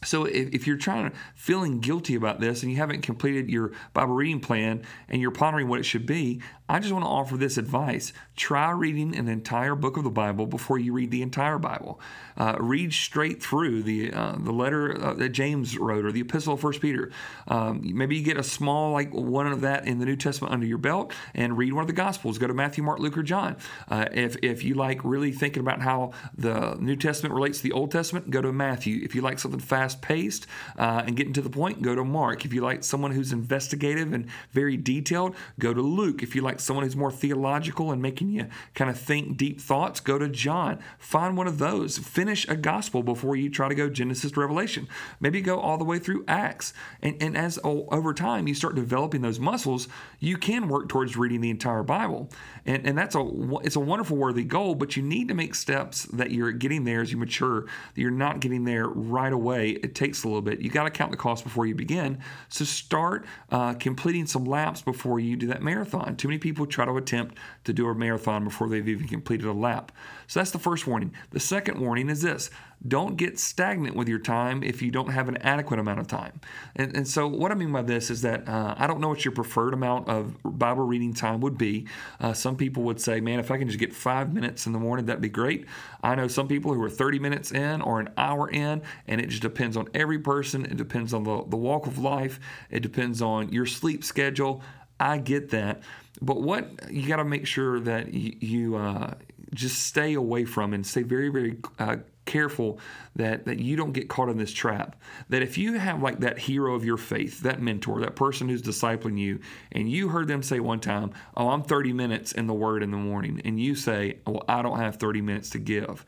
So 0.04 0.26
if, 0.26 0.52
if, 0.52 0.66
you're 0.66 0.76
trying 0.76 1.10
to 1.10 1.16
feeling 1.34 1.80
guilty 1.80 2.16
about 2.16 2.38
this 2.38 2.62
and 2.62 2.70
you 2.70 2.76
haven't 2.76 3.00
completed 3.00 3.48
your 3.48 3.72
Bible 3.94 4.14
reading 4.14 4.40
plan 4.40 4.82
and 5.08 5.22
you're 5.22 5.30
pondering 5.30 5.68
what 5.68 5.80
it 5.80 5.84
should 5.84 6.04
be, 6.04 6.42
I 6.72 6.78
just 6.78 6.90
want 6.90 7.04
to 7.04 7.10
offer 7.10 7.36
this 7.36 7.58
advice. 7.58 8.14
Try 8.34 8.70
reading 8.70 9.14
an 9.14 9.28
entire 9.28 9.74
book 9.74 9.98
of 9.98 10.04
the 10.04 10.10
Bible 10.10 10.46
before 10.46 10.78
you 10.78 10.94
read 10.94 11.10
the 11.10 11.20
entire 11.20 11.58
Bible. 11.58 12.00
Uh, 12.34 12.56
read 12.58 12.94
straight 12.94 13.42
through 13.42 13.82
the 13.82 14.10
uh, 14.10 14.36
the 14.38 14.52
letter 14.52 14.98
uh, 14.98 15.12
that 15.12 15.28
James 15.28 15.76
wrote 15.76 16.06
or 16.06 16.12
the 16.12 16.22
epistle 16.22 16.54
of 16.54 16.60
First 16.60 16.80
Peter. 16.80 17.12
Um, 17.46 17.82
maybe 17.84 18.16
you 18.16 18.24
get 18.24 18.38
a 18.38 18.42
small 18.42 18.90
like 18.90 19.12
one 19.12 19.48
of 19.48 19.60
that 19.60 19.86
in 19.86 19.98
the 19.98 20.06
New 20.06 20.16
Testament 20.16 20.54
under 20.54 20.64
your 20.64 20.78
belt 20.78 21.12
and 21.34 21.58
read 21.58 21.74
one 21.74 21.82
of 21.82 21.88
the 21.88 21.92
Gospels. 21.92 22.38
Go 22.38 22.46
to 22.46 22.54
Matthew, 22.54 22.82
Mark, 22.82 23.00
Luke, 23.00 23.18
or 23.18 23.22
John. 23.22 23.58
Uh, 23.90 24.06
if 24.10 24.36
if 24.42 24.64
you 24.64 24.72
like 24.72 24.98
really 25.04 25.30
thinking 25.30 25.60
about 25.60 25.82
how 25.82 26.12
the 26.34 26.78
New 26.80 26.96
Testament 26.96 27.34
relates 27.34 27.58
to 27.58 27.64
the 27.64 27.72
Old 27.72 27.90
Testament, 27.90 28.30
go 28.30 28.40
to 28.40 28.50
Matthew. 28.50 29.04
If 29.04 29.14
you 29.14 29.20
like 29.20 29.38
something 29.38 29.60
fast 29.60 29.82
fast 29.82 30.00
paced 30.00 30.46
uh, 30.78 31.02
and 31.06 31.16
getting 31.16 31.32
to 31.32 31.42
the 31.42 31.50
point, 31.50 31.82
go 31.82 31.94
to 31.94 32.04
Mark. 32.04 32.44
If 32.44 32.52
you 32.52 32.60
like 32.60 32.84
someone 32.84 33.10
who's 33.10 33.32
investigative 33.32 34.12
and 34.12 34.26
very 34.52 34.76
detailed, 34.76 35.34
go 35.58 35.74
to 35.74 35.82
Luke. 35.82 36.22
If 36.22 36.34
you 36.34 36.42
like 36.42 36.60
someone 36.62 36.84
who's 36.84 36.96
more 36.96 37.12
theological 37.12 37.90
and 37.90 38.00
making 38.00 38.30
you 38.30 38.46
kind 38.74 38.90
of 38.90 38.98
think 38.98 39.36
deep 39.36 39.60
thoughts, 39.60 40.00
go 40.00 40.18
to 40.18 40.28
John. 40.28 40.78
Find 40.98 41.36
one 41.36 41.46
of 41.46 41.58
those. 41.58 41.98
Finish 41.98 42.48
a 42.48 42.56
gospel 42.56 43.02
before 43.02 43.36
you 43.36 43.50
try 43.50 43.68
to 43.68 43.74
go 43.74 43.88
Genesis 43.88 44.32
to 44.32 44.40
Revelation. 44.40 44.88
Maybe 45.20 45.40
go 45.40 45.60
all 45.60 45.78
the 45.78 45.84
way 45.84 45.98
through 45.98 46.24
Acts. 46.26 46.72
And, 47.02 47.20
and 47.20 47.36
as 47.36 47.58
over 47.64 48.14
time 48.14 48.48
you 48.48 48.54
start 48.54 48.74
developing 48.74 49.22
those 49.22 49.38
muscles, 49.38 49.88
you 50.20 50.36
can 50.36 50.68
work 50.68 50.88
towards 50.88 51.16
reading 51.16 51.40
the 51.40 51.50
entire 51.50 51.82
Bible. 51.82 52.30
And, 52.64 52.86
and 52.86 52.96
that's 52.96 53.14
a 53.14 53.30
it's 53.62 53.76
a 53.76 53.80
wonderful 53.80 54.16
worthy 54.16 54.44
goal, 54.44 54.74
but 54.74 54.96
you 54.96 55.02
need 55.02 55.28
to 55.28 55.34
make 55.34 55.54
steps 55.54 56.04
that 56.06 56.30
you're 56.30 56.52
getting 56.52 56.84
there 56.84 57.02
as 57.02 57.12
you 57.12 57.18
mature, 57.18 57.62
that 57.62 58.00
you're 58.00 58.10
not 58.10 58.40
getting 58.40 58.64
there 58.64 58.86
right 58.86 59.32
away 59.32 59.72
it 59.82 59.94
takes 59.94 60.24
a 60.24 60.28
little 60.28 60.42
bit. 60.42 60.60
You 60.60 60.70
got 60.70 60.84
to 60.84 60.90
count 60.90 61.10
the 61.10 61.16
cost 61.16 61.44
before 61.44 61.66
you 61.66 61.74
begin. 61.74 62.18
So 62.48 62.64
start 62.64 63.26
uh, 63.50 63.74
completing 63.74 64.26
some 64.26 64.44
laps 64.44 64.82
before 64.82 65.20
you 65.20 65.36
do 65.36 65.46
that 65.48 65.62
marathon. 65.62 66.16
Too 66.16 66.28
many 66.28 66.38
people 66.38 66.51
try 66.66 66.84
to 66.84 66.96
attempt 66.96 67.38
to 67.64 67.72
do 67.72 67.88
a 67.88 67.94
marathon 67.94 68.44
before 68.44 68.68
they've 68.68 68.88
even 68.88 69.08
completed 69.08 69.46
a 69.46 69.52
lap. 69.52 69.92
So 70.26 70.40
that's 70.40 70.50
the 70.50 70.58
first 70.58 70.86
warning. 70.86 71.12
The 71.30 71.40
second 71.40 71.80
warning 71.80 72.08
is 72.08 72.22
this 72.22 72.50
don't 72.86 73.16
get 73.16 73.38
stagnant 73.38 73.94
with 73.94 74.08
your 74.08 74.18
time 74.18 74.62
if 74.62 74.82
you 74.82 74.90
don't 74.90 75.10
have 75.10 75.28
an 75.28 75.36
adequate 75.38 75.78
amount 75.78 76.00
of 76.00 76.08
time. 76.08 76.40
And, 76.74 76.96
and 76.96 77.06
so, 77.06 77.28
what 77.28 77.52
I 77.52 77.54
mean 77.54 77.70
by 77.70 77.82
this 77.82 78.10
is 78.10 78.22
that 78.22 78.48
uh, 78.48 78.74
I 78.76 78.86
don't 78.86 79.00
know 79.00 79.08
what 79.08 79.24
your 79.24 79.32
preferred 79.32 79.72
amount 79.72 80.08
of 80.08 80.36
Bible 80.42 80.84
reading 80.84 81.14
time 81.14 81.40
would 81.40 81.56
be. 81.56 81.86
Uh, 82.18 82.32
some 82.32 82.56
people 82.56 82.82
would 82.84 83.00
say, 83.00 83.20
man, 83.20 83.38
if 83.38 83.50
I 83.50 83.58
can 83.58 83.68
just 83.68 83.78
get 83.78 83.94
five 83.94 84.32
minutes 84.32 84.66
in 84.66 84.72
the 84.72 84.80
morning, 84.80 85.06
that'd 85.06 85.22
be 85.22 85.28
great. 85.28 85.66
I 86.02 86.16
know 86.16 86.26
some 86.26 86.48
people 86.48 86.74
who 86.74 86.82
are 86.82 86.90
30 86.90 87.20
minutes 87.20 87.52
in 87.52 87.82
or 87.82 88.00
an 88.00 88.08
hour 88.16 88.50
in, 88.50 88.82
and 89.06 89.20
it 89.20 89.28
just 89.28 89.42
depends 89.42 89.76
on 89.76 89.88
every 89.94 90.18
person. 90.18 90.64
It 90.64 90.76
depends 90.76 91.14
on 91.14 91.22
the, 91.22 91.44
the 91.46 91.56
walk 91.56 91.86
of 91.86 91.98
life, 91.98 92.40
it 92.68 92.80
depends 92.80 93.22
on 93.22 93.52
your 93.52 93.66
sleep 93.66 94.02
schedule. 94.02 94.62
I 94.98 95.18
get 95.18 95.50
that. 95.50 95.82
But 96.22 96.40
what 96.40 96.90
you 96.90 97.06
got 97.08 97.16
to 97.16 97.24
make 97.24 97.46
sure 97.46 97.80
that 97.80 98.14
you, 98.14 98.36
you 98.40 98.76
uh, 98.76 99.14
just 99.52 99.86
stay 99.86 100.14
away 100.14 100.44
from 100.44 100.72
and 100.72 100.86
stay 100.86 101.02
very, 101.02 101.28
very 101.28 101.58
uh, 101.80 101.96
careful 102.24 102.78
that 103.16 103.44
that 103.46 103.58
you 103.58 103.76
don't 103.76 103.90
get 103.90 104.08
caught 104.08 104.28
in 104.28 104.38
this 104.38 104.52
trap. 104.52 104.94
That 105.28 105.42
if 105.42 105.58
you 105.58 105.74
have 105.74 106.00
like 106.00 106.20
that 106.20 106.38
hero 106.38 106.74
of 106.74 106.84
your 106.84 106.96
faith 106.96 107.40
that 107.40 107.60
mentor 107.60 108.00
that 108.00 108.14
person 108.14 108.48
who's 108.48 108.62
discipling 108.62 109.18
you 109.18 109.40
and 109.72 109.90
you 109.90 110.08
heard 110.08 110.28
them 110.28 110.42
say 110.42 110.60
one 110.60 110.78
time 110.78 111.12
oh 111.36 111.48
i'm 111.48 111.64
30 111.64 111.92
minutes 111.92 112.30
in 112.30 112.46
the 112.46 112.54
word 112.54 112.84
in 112.84 112.92
the 112.92 112.96
morning 112.96 113.42
and 113.44 113.58
you 113.58 113.74
say 113.74 114.18
well 114.24 114.44
i 114.48 114.62
don't 114.62 114.78
have 114.78 114.96
30 114.96 115.20
minutes 115.20 115.50
to 115.50 115.58
give. 115.58 116.06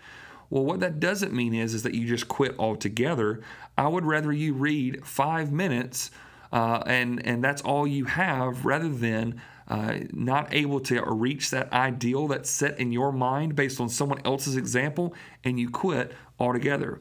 Well 0.51 0.65
what 0.65 0.79
that 0.81 1.01
doesn't 1.01 1.33
mean 1.33 1.53
is 1.53 1.75
is 1.75 1.83
that 1.83 1.95
you 1.95 2.07
just 2.07 2.29
quit 2.29 2.55
altogether. 2.61 3.41
I 3.77 3.89
would 3.89 4.05
rather 4.05 4.33
you 4.33 4.55
read 4.55 5.05
five 5.05 5.51
minutes 5.51 6.13
uh, 6.53 6.85
and 6.87 7.27
and 7.27 7.43
that's 7.43 7.63
all 7.63 7.85
you 7.85 8.05
have 8.05 8.65
rather 8.65 8.89
than 8.89 9.43
uh, 9.69 9.99
not 10.13 10.53
able 10.53 10.81
to 10.81 11.03
reach 11.07 11.51
that 11.51 11.73
ideal 11.73 12.29
that's 12.29 12.51
set 12.51 12.79
in 12.79 12.93
your 12.93 13.13
mind 13.13 13.55
based 13.55 13.81
on 13.81 13.89
someone 13.89 14.21
else's 14.25 14.57
example, 14.57 15.15
and 15.43 15.59
you 15.59 15.71
quit 15.71 16.13
altogether. 16.39 17.01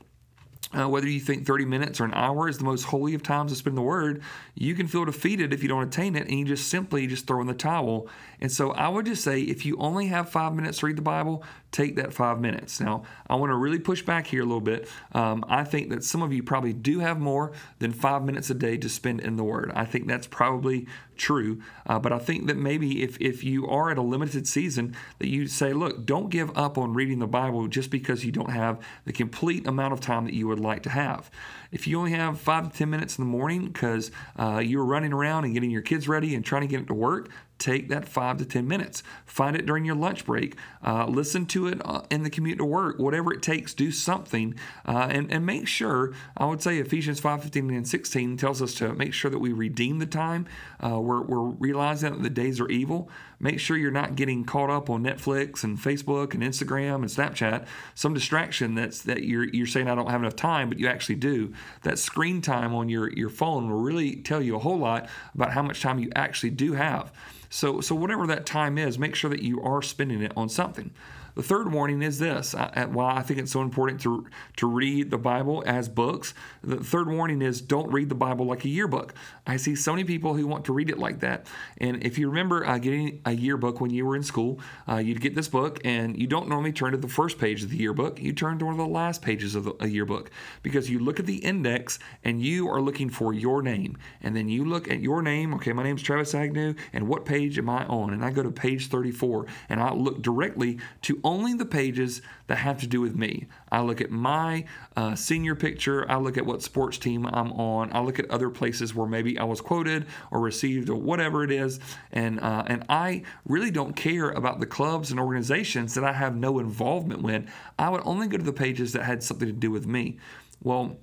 Uh, 0.76 0.90
whether 0.90 1.08
you 1.08 1.20
think 1.20 1.46
30 1.46 1.66
minutes 1.66 2.00
or 2.00 2.06
an 2.06 2.14
hour 2.16 2.50
is 2.50 2.58
the 2.58 2.64
most 2.64 2.86
holy 2.86 3.14
of 3.14 3.22
times 3.22 3.52
to 3.52 3.56
spend 3.56 3.78
the 3.78 3.82
word, 3.82 4.24
you 4.56 4.74
can 4.74 4.88
feel 4.88 5.06
defeated 5.06 5.54
if 5.54 5.62
you 5.62 5.70
don't 5.70 5.84
attain 5.84 6.16
it 6.16 6.28
and 6.28 6.40
you 6.40 6.46
just 6.46 6.68
simply 6.68 7.06
just 7.06 7.28
throw 7.28 7.42
in 7.42 7.48
the 7.48 7.54
towel. 7.54 8.08
And 8.42 8.52
so 8.52 8.72
I 8.72 8.88
would 8.88 9.06
just 9.06 9.24
say 9.24 9.42
if 9.42 9.66
you 9.66 9.78
only 9.78 10.08
have 10.08 10.30
five 10.30 10.56
minutes 10.56 10.80
to 10.80 10.88
read 10.88 10.96
the 10.96 11.04
Bible, 11.04 11.44
take 11.72 11.96
that 11.98 12.12
five 12.12 12.40
minutes. 12.40 12.80
Now, 12.80 13.04
I 13.28 13.36
want 13.36 13.52
to 13.52 13.56
really 13.56 13.78
push 13.78 14.02
back 14.02 14.26
here 14.26 14.42
a 14.42 14.46
little 14.46 14.62
bit. 14.62 14.90
Um, 15.12 15.46
I 15.48 15.64
think 15.64 15.90
that 15.92 16.04
some 16.04 16.24
of 16.24 16.34
you 16.34 16.42
probably 16.42 16.74
do 16.74 17.00
have 17.00 17.20
more 17.20 17.52
than 17.78 17.92
five 17.92 18.24
minutes 18.24 18.50
a 18.50 18.56
day 18.56 18.78
to 18.78 18.90
spend 18.90 19.22
in 19.22 19.36
the 19.36 19.44
Word. 19.44 19.72
I 19.76 19.86
think 19.86 20.08
that's 20.08 20.26
probably 20.26 20.88
true. 21.24 21.62
Uh, 21.88 21.98
but 21.98 22.12
I 22.12 22.20
think 22.20 22.48
that 22.48 22.58
maybe 22.58 23.02
if, 23.02 23.18
if 23.22 23.46
you 23.46 23.66
are 23.68 23.90
at 23.90 23.98
a 23.98 24.02
limited 24.02 24.46
season, 24.46 24.94
that 25.20 25.30
you 25.30 25.48
say, 25.48 25.72
look, 25.72 26.06
don't 26.06 26.30
give 26.30 26.56
up 26.56 26.78
on 26.78 26.94
reading 26.94 27.20
the 27.20 27.28
Bible 27.28 27.68
just 27.68 27.90
because 27.90 28.26
you 28.26 28.32
don't 28.32 28.52
have 28.52 28.80
the 29.06 29.14
complete 29.14 29.66
amount 29.66 29.94
of 29.94 30.02
time 30.02 30.26
that 30.26 30.34
you 30.34 30.48
would 30.50 30.60
like 30.60 30.84
to 30.84 30.90
have. 30.90 31.32
If 31.72 31.88
you 31.88 31.98
only 31.98 32.12
have 32.12 32.40
five 32.40 32.72
to 32.72 32.78
10 32.78 32.90
minutes 32.90 33.18
in 33.18 33.24
the 33.24 33.30
morning 33.30 33.68
because 33.68 34.12
uh, 34.38 34.62
you're 34.64 34.86
running 34.86 35.14
around 35.14 35.46
and 35.46 35.54
getting 35.54 35.72
your 35.72 35.82
kids 35.82 36.10
ready 36.10 36.36
and 36.36 36.44
trying 36.44 36.62
to 36.64 36.68
get 36.68 36.82
it 36.82 36.88
to 36.88 36.94
work, 36.94 37.30
take 37.64 37.88
that 37.88 38.08
five 38.08 38.38
to 38.38 38.46
10 38.46 38.68
minutes. 38.68 39.04
Find 39.26 39.56
it 39.56 39.66
during 39.66 39.86
your 39.86 39.96
lunch 39.96 40.26
break. 40.26 40.58
Uh, 40.86 41.06
listen 41.08 41.46
to 41.48 41.68
it 41.68 41.82
uh, 41.86 42.02
in 42.10 42.24
the 42.24 42.30
commute 42.30 42.58
to 42.58 42.66
work. 42.66 43.00
Whatever 43.00 43.34
it 43.34 43.42
takes, 43.42 43.74
do 43.74 43.92
something. 43.92 44.56
Uh, 44.86 45.08
and, 45.10 45.32
and 45.32 45.46
make 45.46 45.68
sure, 45.68 46.14
I 46.36 46.46
would 46.46 46.62
say 46.62 46.78
Ephesians 46.78 47.20
5 47.22 47.42
15 47.42 47.72
and 47.72 47.88
16 47.88 48.38
tells 48.38 48.62
us 48.62 48.74
to 48.76 48.94
make 48.94 49.14
sure 49.14 49.32
that 49.32 49.40
we 49.40 49.54
redeem 49.54 50.00
the 50.00 50.06
time. 50.06 50.46
Uh, 50.84 51.00
we're, 51.00 51.22
we're 51.22 51.40
realizing 51.40 52.14
that 52.14 52.24
the 52.24 52.30
days 52.30 52.60
are 52.60 52.70
evil. 52.70 53.10
Make 53.44 53.60
sure 53.60 53.76
you're 53.76 53.92
not 53.92 54.16
getting 54.16 54.46
caught 54.46 54.70
up 54.70 54.90
on 54.90 55.04
Netflix 55.04 55.66
and 55.66 55.78
Facebook 55.78 56.34
and 56.34 56.42
Instagram 56.42 56.96
and 56.96 57.06
Snapchat, 57.06 57.66
some 57.94 58.14
distraction 58.14 58.74
that's 58.74 59.02
that 59.02 59.24
you're 59.24 59.50
you're 59.50 59.68
saying 59.68 59.90
I 59.90 59.96
don't 59.96 60.10
have 60.10 60.22
enough 60.22 60.38
time, 60.38 60.70
but 60.70 60.80
you 60.80 60.88
actually 60.88 61.16
do. 61.16 61.52
That 61.82 62.00
screen 62.00 62.42
time 62.42 62.74
on 62.74 62.88
your, 62.88 63.12
your 63.12 63.28
phone 63.28 63.70
will 63.70 63.82
really 63.82 64.16
tell 64.16 64.42
you 64.42 64.56
a 64.56 64.60
whole 64.60 64.80
lot 64.80 65.10
about 65.36 65.52
how 65.52 65.62
much 65.62 65.82
time 65.82 66.00
you 66.00 66.10
actually 66.16 66.52
do 66.52 66.72
have. 66.72 67.12
So, 67.50 67.82
so 67.82 67.96
whatever 67.96 68.26
that 68.28 68.46
time 68.46 68.78
is, 68.78 68.98
make 68.98 69.14
sure 69.14 69.30
that 69.30 69.44
you 69.44 69.62
are 69.62 69.82
spending 69.82 70.22
it 70.24 70.32
on 70.38 70.48
something. 70.48 70.92
The 71.36 71.44
third 71.44 71.72
warning 71.72 72.02
is 72.02 72.20
this 72.20 72.54
why 72.54 73.16
I 73.16 73.22
think 73.22 73.40
it's 73.40 73.52
so 73.52 73.62
important 73.62 74.02
to, 74.02 74.28
to 74.58 74.68
read 74.68 75.10
the 75.10 75.18
Bible 75.18 75.64
as 75.66 75.90
books. 75.90 76.34
The 76.64 76.78
third 76.78 77.10
warning 77.10 77.42
is 77.42 77.62
don't 77.62 77.92
read 77.92 78.10
the 78.10 78.16
Bible 78.16 78.46
like 78.46 78.66
a 78.66 78.70
yearbook. 78.70 79.14
I 79.48 79.58
see 79.58 79.76
so 79.76 79.92
many 79.92 80.04
people 80.04 80.36
who 80.36 80.48
want 80.48 80.66
to 80.66 80.74
read 80.74 80.90
it 80.90 81.00
like 81.00 81.20
that. 81.22 81.48
And 81.80 82.04
if 82.04 82.18
you 82.18 82.30
remember 82.30 82.66
uh, 82.66 82.78
getting 82.78 83.22
a 83.26 83.32
yearbook 83.32 83.82
when 83.82 83.92
you 83.92 84.06
were 84.06 84.16
in 84.16 84.24
school, 84.24 84.60
uh, 84.88 84.98
you'd 84.98 85.22
get 85.22 85.36
this 85.36 85.48
book 85.48 85.82
and 85.84 86.18
you 86.18 86.28
don't 86.28 86.48
normally 86.48 86.72
turn 86.72 86.92
to 86.92 86.98
the 86.98 87.08
first 87.08 87.40
page 87.40 87.64
of 87.64 87.70
the 87.70 87.78
yearbook. 87.78 88.22
You 88.22 88.34
turn 88.34 88.60
to 88.60 88.66
one 88.66 88.74
of 88.74 88.78
the 88.78 88.86
last 88.86 89.22
pages 89.22 89.56
of 89.56 89.64
the, 89.66 89.76
a 89.80 89.88
yearbook 89.88 90.32
because 90.62 90.90
you 90.90 91.00
look 91.00 91.20
at 91.20 91.26
the 91.26 91.38
index 91.38 92.00
and 92.24 92.42
you 92.42 92.70
are 92.70 92.82
looking 92.82 93.10
for 93.10 93.34
your 93.34 93.62
name. 93.62 93.98
And 94.22 94.36
then 94.36 94.50
you 94.50 94.66
look 94.66 94.90
at 94.90 95.00
your 95.00 95.22
name. 95.22 95.54
Okay, 95.56 95.74
my 95.74 95.84
name's 95.84 96.04
Travis 96.04 96.36
Agnew, 96.36 96.76
and 96.94 97.08
what 97.08 97.26
page 97.26 97.58
am 97.58 97.70
I 97.70 97.86
on? 97.86 98.14
And 98.14 98.24
I 98.24 98.32
go 98.32 98.44
to 98.44 98.52
page 98.52 98.88
34 98.88 99.46
and 99.70 99.82
I 99.82 99.94
look 99.94 100.22
directly 100.22 100.80
to 101.04 101.20
only 101.24 101.54
the 101.54 101.66
pages 101.66 102.22
that 102.48 102.58
have 102.58 102.80
to 102.82 102.88
do 102.88 103.02
with 103.02 103.16
me. 103.16 103.48
I 103.72 103.82
look 103.82 104.02
at 104.02 104.12
my 104.12 104.66
uh, 104.96 105.16
senior 105.16 105.56
picture, 105.56 106.10
I 106.10 106.18
look 106.18 106.38
at 106.38 106.46
what 106.46 106.62
sports 106.62 106.98
team 106.98 107.26
I'm 107.26 107.52
on, 107.54 107.92
I 107.94 108.02
look 108.02 108.20
at 108.20 108.30
other 108.30 108.50
places 108.50 108.94
where 108.94 109.08
maybe 109.08 109.38
I 109.38 109.44
was 109.44 109.62
quoted 109.62 110.06
or 110.32 110.40
received 110.40 110.90
or 110.90 110.96
whatever 110.96 111.44
it 111.44 111.52
is, 111.52 111.80
and 112.12 112.40
uh, 112.40 112.64
and 112.68 112.86
I 112.90 113.24
really 113.46 113.72
don't 113.72 113.96
care 113.96 114.30
about 114.30 114.60
the 114.60 114.66
clubs 114.66 115.12
and 115.12 115.20
organizations 115.20 115.94
that 115.96 116.04
I 116.04 116.14
have 116.14 116.36
no 116.36 116.60
involvement 116.60 117.22
with. 117.22 117.50
I 117.80 117.90
would 117.90 118.02
only 118.06 118.28
go 118.28 118.38
to 118.38 118.44
the 118.44 118.54
pages 118.54 118.94
that 118.94 119.04
had 119.04 119.24
something 119.24 119.48
to 119.48 119.54
do 119.54 119.72
with 119.72 119.88
me. 119.88 120.20
Well, 120.62 120.98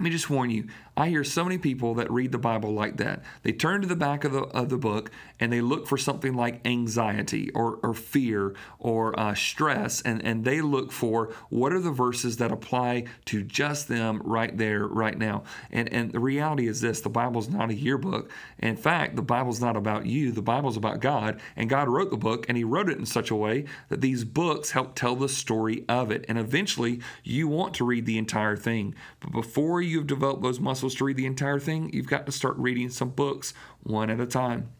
let 0.00 0.04
me 0.04 0.10
just 0.10 0.30
warn 0.30 0.48
you, 0.48 0.66
I 1.00 1.08
hear 1.08 1.24
so 1.24 1.44
many 1.44 1.56
people 1.56 1.94
that 1.94 2.10
read 2.10 2.30
the 2.30 2.38
Bible 2.38 2.74
like 2.74 2.98
that. 2.98 3.22
They 3.42 3.52
turn 3.52 3.80
to 3.80 3.86
the 3.86 3.96
back 3.96 4.22
of 4.24 4.32
the, 4.32 4.42
of 4.42 4.68
the 4.68 4.76
book 4.76 5.10
and 5.40 5.50
they 5.50 5.62
look 5.62 5.86
for 5.86 5.96
something 5.96 6.34
like 6.34 6.60
anxiety 6.66 7.50
or, 7.54 7.78
or 7.82 7.94
fear 7.94 8.54
or 8.78 9.18
uh, 9.18 9.34
stress, 9.34 10.02
and, 10.02 10.22
and 10.22 10.44
they 10.44 10.60
look 10.60 10.92
for 10.92 11.32
what 11.48 11.72
are 11.72 11.80
the 11.80 11.90
verses 11.90 12.36
that 12.36 12.52
apply 12.52 13.04
to 13.24 13.42
just 13.42 13.88
them 13.88 14.20
right 14.22 14.58
there, 14.58 14.86
right 14.86 15.16
now. 15.16 15.42
And, 15.70 15.90
and 15.90 16.12
the 16.12 16.20
reality 16.20 16.68
is 16.68 16.82
this 16.82 17.00
the 17.00 17.08
Bible's 17.08 17.48
not 17.48 17.70
a 17.70 17.74
yearbook. 17.74 18.30
In 18.58 18.76
fact, 18.76 19.16
the 19.16 19.22
Bible's 19.22 19.60
not 19.60 19.78
about 19.78 20.04
you, 20.04 20.30
the 20.32 20.42
Bible's 20.42 20.76
about 20.76 21.00
God. 21.00 21.40
And 21.56 21.70
God 21.70 21.88
wrote 21.88 22.10
the 22.10 22.18
book, 22.18 22.44
and 22.46 22.58
He 22.58 22.64
wrote 22.64 22.90
it 22.90 22.98
in 22.98 23.06
such 23.06 23.30
a 23.30 23.36
way 23.36 23.64
that 23.88 24.02
these 24.02 24.24
books 24.24 24.72
help 24.72 24.94
tell 24.94 25.16
the 25.16 25.30
story 25.30 25.86
of 25.88 26.10
it. 26.10 26.26
And 26.28 26.36
eventually, 26.36 27.00
you 27.24 27.48
want 27.48 27.72
to 27.74 27.86
read 27.86 28.04
the 28.04 28.18
entire 28.18 28.56
thing. 28.56 28.94
But 29.20 29.32
before 29.32 29.80
you've 29.80 30.06
developed 30.06 30.42
those 30.42 30.60
muscles, 30.60 30.89
to 30.96 31.04
read 31.04 31.16
the 31.16 31.26
entire 31.26 31.58
thing, 31.58 31.90
you've 31.92 32.06
got 32.06 32.26
to 32.26 32.32
start 32.32 32.56
reading 32.56 32.90
some 32.90 33.10
books 33.10 33.54
one 33.82 34.10
at 34.10 34.20
a 34.20 34.26
time. 34.26 34.70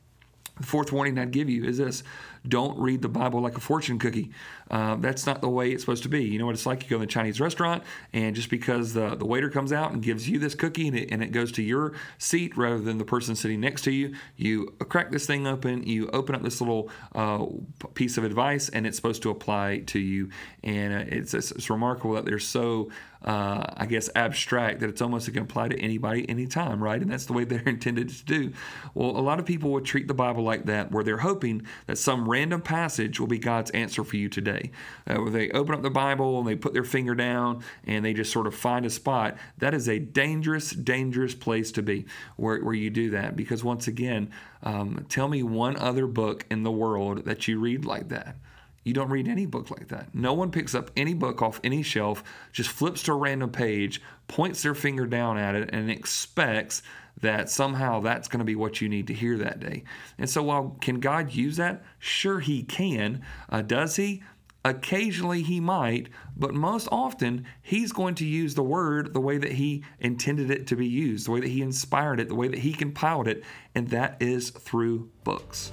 The 0.58 0.66
fourth 0.66 0.92
warning 0.92 1.18
I'd 1.18 1.30
give 1.30 1.48
you 1.48 1.64
is 1.64 1.78
this 1.78 2.02
don't 2.46 2.78
read 2.78 3.02
the 3.02 3.08
Bible 3.08 3.40
like 3.40 3.56
a 3.56 3.60
fortune 3.60 3.98
cookie. 3.98 4.30
Uh, 4.70 4.96
that's 4.96 5.26
not 5.26 5.40
the 5.40 5.48
way 5.48 5.70
it's 5.70 5.82
supposed 5.82 6.04
to 6.04 6.08
be. 6.08 6.24
You 6.24 6.38
know 6.38 6.46
what 6.46 6.54
it's 6.54 6.66
like? 6.66 6.84
You 6.84 6.90
go 6.90 6.98
to 6.98 7.04
a 7.04 7.06
Chinese 7.06 7.40
restaurant, 7.40 7.82
and 8.12 8.36
just 8.36 8.50
because 8.50 8.92
the, 8.94 9.16
the 9.16 9.26
waiter 9.26 9.50
comes 9.50 9.72
out 9.72 9.92
and 9.92 10.02
gives 10.02 10.28
you 10.28 10.38
this 10.38 10.54
cookie 10.54 10.86
and 10.86 10.96
it, 10.96 11.10
and 11.10 11.22
it 11.22 11.32
goes 11.32 11.50
to 11.52 11.62
your 11.62 11.92
seat 12.18 12.56
rather 12.56 12.78
than 12.78 12.98
the 12.98 13.04
person 13.04 13.34
sitting 13.34 13.60
next 13.60 13.82
to 13.82 13.90
you, 13.90 14.14
you 14.36 14.66
crack 14.88 15.10
this 15.10 15.26
thing 15.26 15.46
open, 15.46 15.82
you 15.82 16.08
open 16.12 16.34
up 16.34 16.42
this 16.42 16.60
little 16.60 16.88
uh, 17.14 17.46
piece 17.94 18.16
of 18.16 18.24
advice, 18.24 18.68
and 18.68 18.86
it's 18.86 18.96
supposed 18.96 19.22
to 19.22 19.30
apply 19.30 19.80
to 19.86 19.98
you. 19.98 20.30
And 20.62 20.94
uh, 20.94 21.16
it's, 21.16 21.34
it's, 21.34 21.50
it's, 21.50 21.70
remarkable 21.70 22.14
that 22.14 22.24
they're 22.24 22.38
so, 22.38 22.90
uh, 23.24 23.64
I 23.76 23.86
guess, 23.86 24.08
abstract 24.14 24.80
that 24.80 24.88
it's 24.88 25.00
almost 25.00 25.28
it 25.28 25.32
can 25.32 25.42
apply 25.42 25.68
to 25.68 25.78
anybody 25.78 26.28
anytime, 26.28 26.82
right? 26.82 27.00
And 27.00 27.10
that's 27.10 27.26
the 27.26 27.32
way 27.32 27.44
they're 27.50 27.60
intended 27.60 28.08
to 28.10 28.24
do. 28.24 28.52
Well, 28.94 29.10
a 29.10 29.20
lot 29.20 29.38
of 29.40 29.46
people 29.46 29.70
would 29.72 29.84
treat 29.84 30.06
the 30.06 30.14
Bible 30.14 30.44
like 30.44 30.66
that, 30.66 30.92
where 30.92 31.02
they're 31.02 31.18
hoping 31.18 31.66
that 31.86 31.98
some 31.98 32.28
random 32.30 32.62
passage 32.62 33.18
will 33.18 33.26
be 33.26 33.38
God's 33.38 33.70
answer 33.72 34.04
for 34.04 34.16
you 34.16 34.28
today. 34.28 34.70
Uh, 35.06 35.16
where 35.16 35.30
they 35.30 35.50
open 35.50 35.74
up 35.74 35.82
the 35.82 35.90
Bible 35.90 36.38
and 36.38 36.46
they 36.46 36.54
put 36.54 36.72
their 36.72 36.84
finger 36.84 37.14
down 37.14 37.62
and 37.86 38.04
they 38.04 38.14
just 38.14 38.32
sort 38.32 38.46
of 38.46 38.54
find 38.54 38.86
a 38.86 38.90
spot. 38.90 39.36
That 39.58 39.74
is 39.74 39.88
a 39.88 39.98
dangerous, 39.98 40.70
dangerous 40.70 41.34
place 41.34 41.72
to 41.72 41.82
be 41.82 42.06
where, 42.36 42.62
where 42.62 42.74
you 42.74 42.90
do 42.90 43.10
that. 43.10 43.36
Because 43.36 43.64
once 43.64 43.88
again, 43.88 44.30
um, 44.62 45.06
tell 45.08 45.28
me 45.28 45.42
one 45.42 45.76
other 45.76 46.06
book 46.06 46.46
in 46.50 46.62
the 46.62 46.70
world 46.70 47.24
that 47.24 47.48
you 47.48 47.58
read 47.58 47.84
like 47.84 48.08
that. 48.08 48.36
You 48.84 48.94
don't 48.94 49.10
read 49.10 49.28
any 49.28 49.44
book 49.44 49.70
like 49.70 49.88
that. 49.88 50.14
No 50.14 50.32
one 50.32 50.50
picks 50.50 50.74
up 50.74 50.90
any 50.96 51.12
book 51.12 51.42
off 51.42 51.60
any 51.62 51.82
shelf, 51.82 52.24
just 52.50 52.70
flips 52.70 53.02
to 53.04 53.12
a 53.12 53.16
random 53.16 53.50
page, 53.50 54.00
points 54.26 54.62
their 54.62 54.74
finger 54.74 55.06
down 55.06 55.36
at 55.36 55.54
it, 55.54 55.68
and 55.72 55.90
expects 55.90 56.82
that 57.20 57.50
somehow 57.50 58.00
that's 58.00 58.28
going 58.28 58.38
to 58.38 58.44
be 58.44 58.56
what 58.56 58.80
you 58.80 58.88
need 58.88 59.06
to 59.08 59.14
hear 59.14 59.38
that 59.38 59.60
day. 59.60 59.84
And 60.18 60.28
so, 60.28 60.42
while 60.42 60.76
can 60.80 61.00
God 61.00 61.32
use 61.32 61.56
that? 61.56 61.82
Sure, 61.98 62.40
He 62.40 62.62
can. 62.62 63.22
Uh, 63.48 63.62
does 63.62 63.96
He? 63.96 64.22
Occasionally 64.62 65.42
he 65.42 65.58
might, 65.58 66.10
but 66.36 66.52
most 66.52 66.86
often 66.92 67.46
he's 67.62 67.92
going 67.92 68.14
to 68.16 68.26
use 68.26 68.54
the 68.54 68.62
word 68.62 69.14
the 69.14 69.20
way 69.20 69.38
that 69.38 69.52
he 69.52 69.82
intended 70.00 70.50
it 70.50 70.66
to 70.66 70.76
be 70.76 70.86
used, 70.86 71.26
the 71.26 71.30
way 71.30 71.40
that 71.40 71.48
he 71.48 71.62
inspired 71.62 72.20
it, 72.20 72.28
the 72.28 72.34
way 72.34 72.46
that 72.46 72.58
he 72.58 72.74
compiled 72.74 73.26
it, 73.26 73.42
and 73.74 73.88
that 73.88 74.18
is 74.20 74.50
through 74.50 75.08
books. 75.24 75.70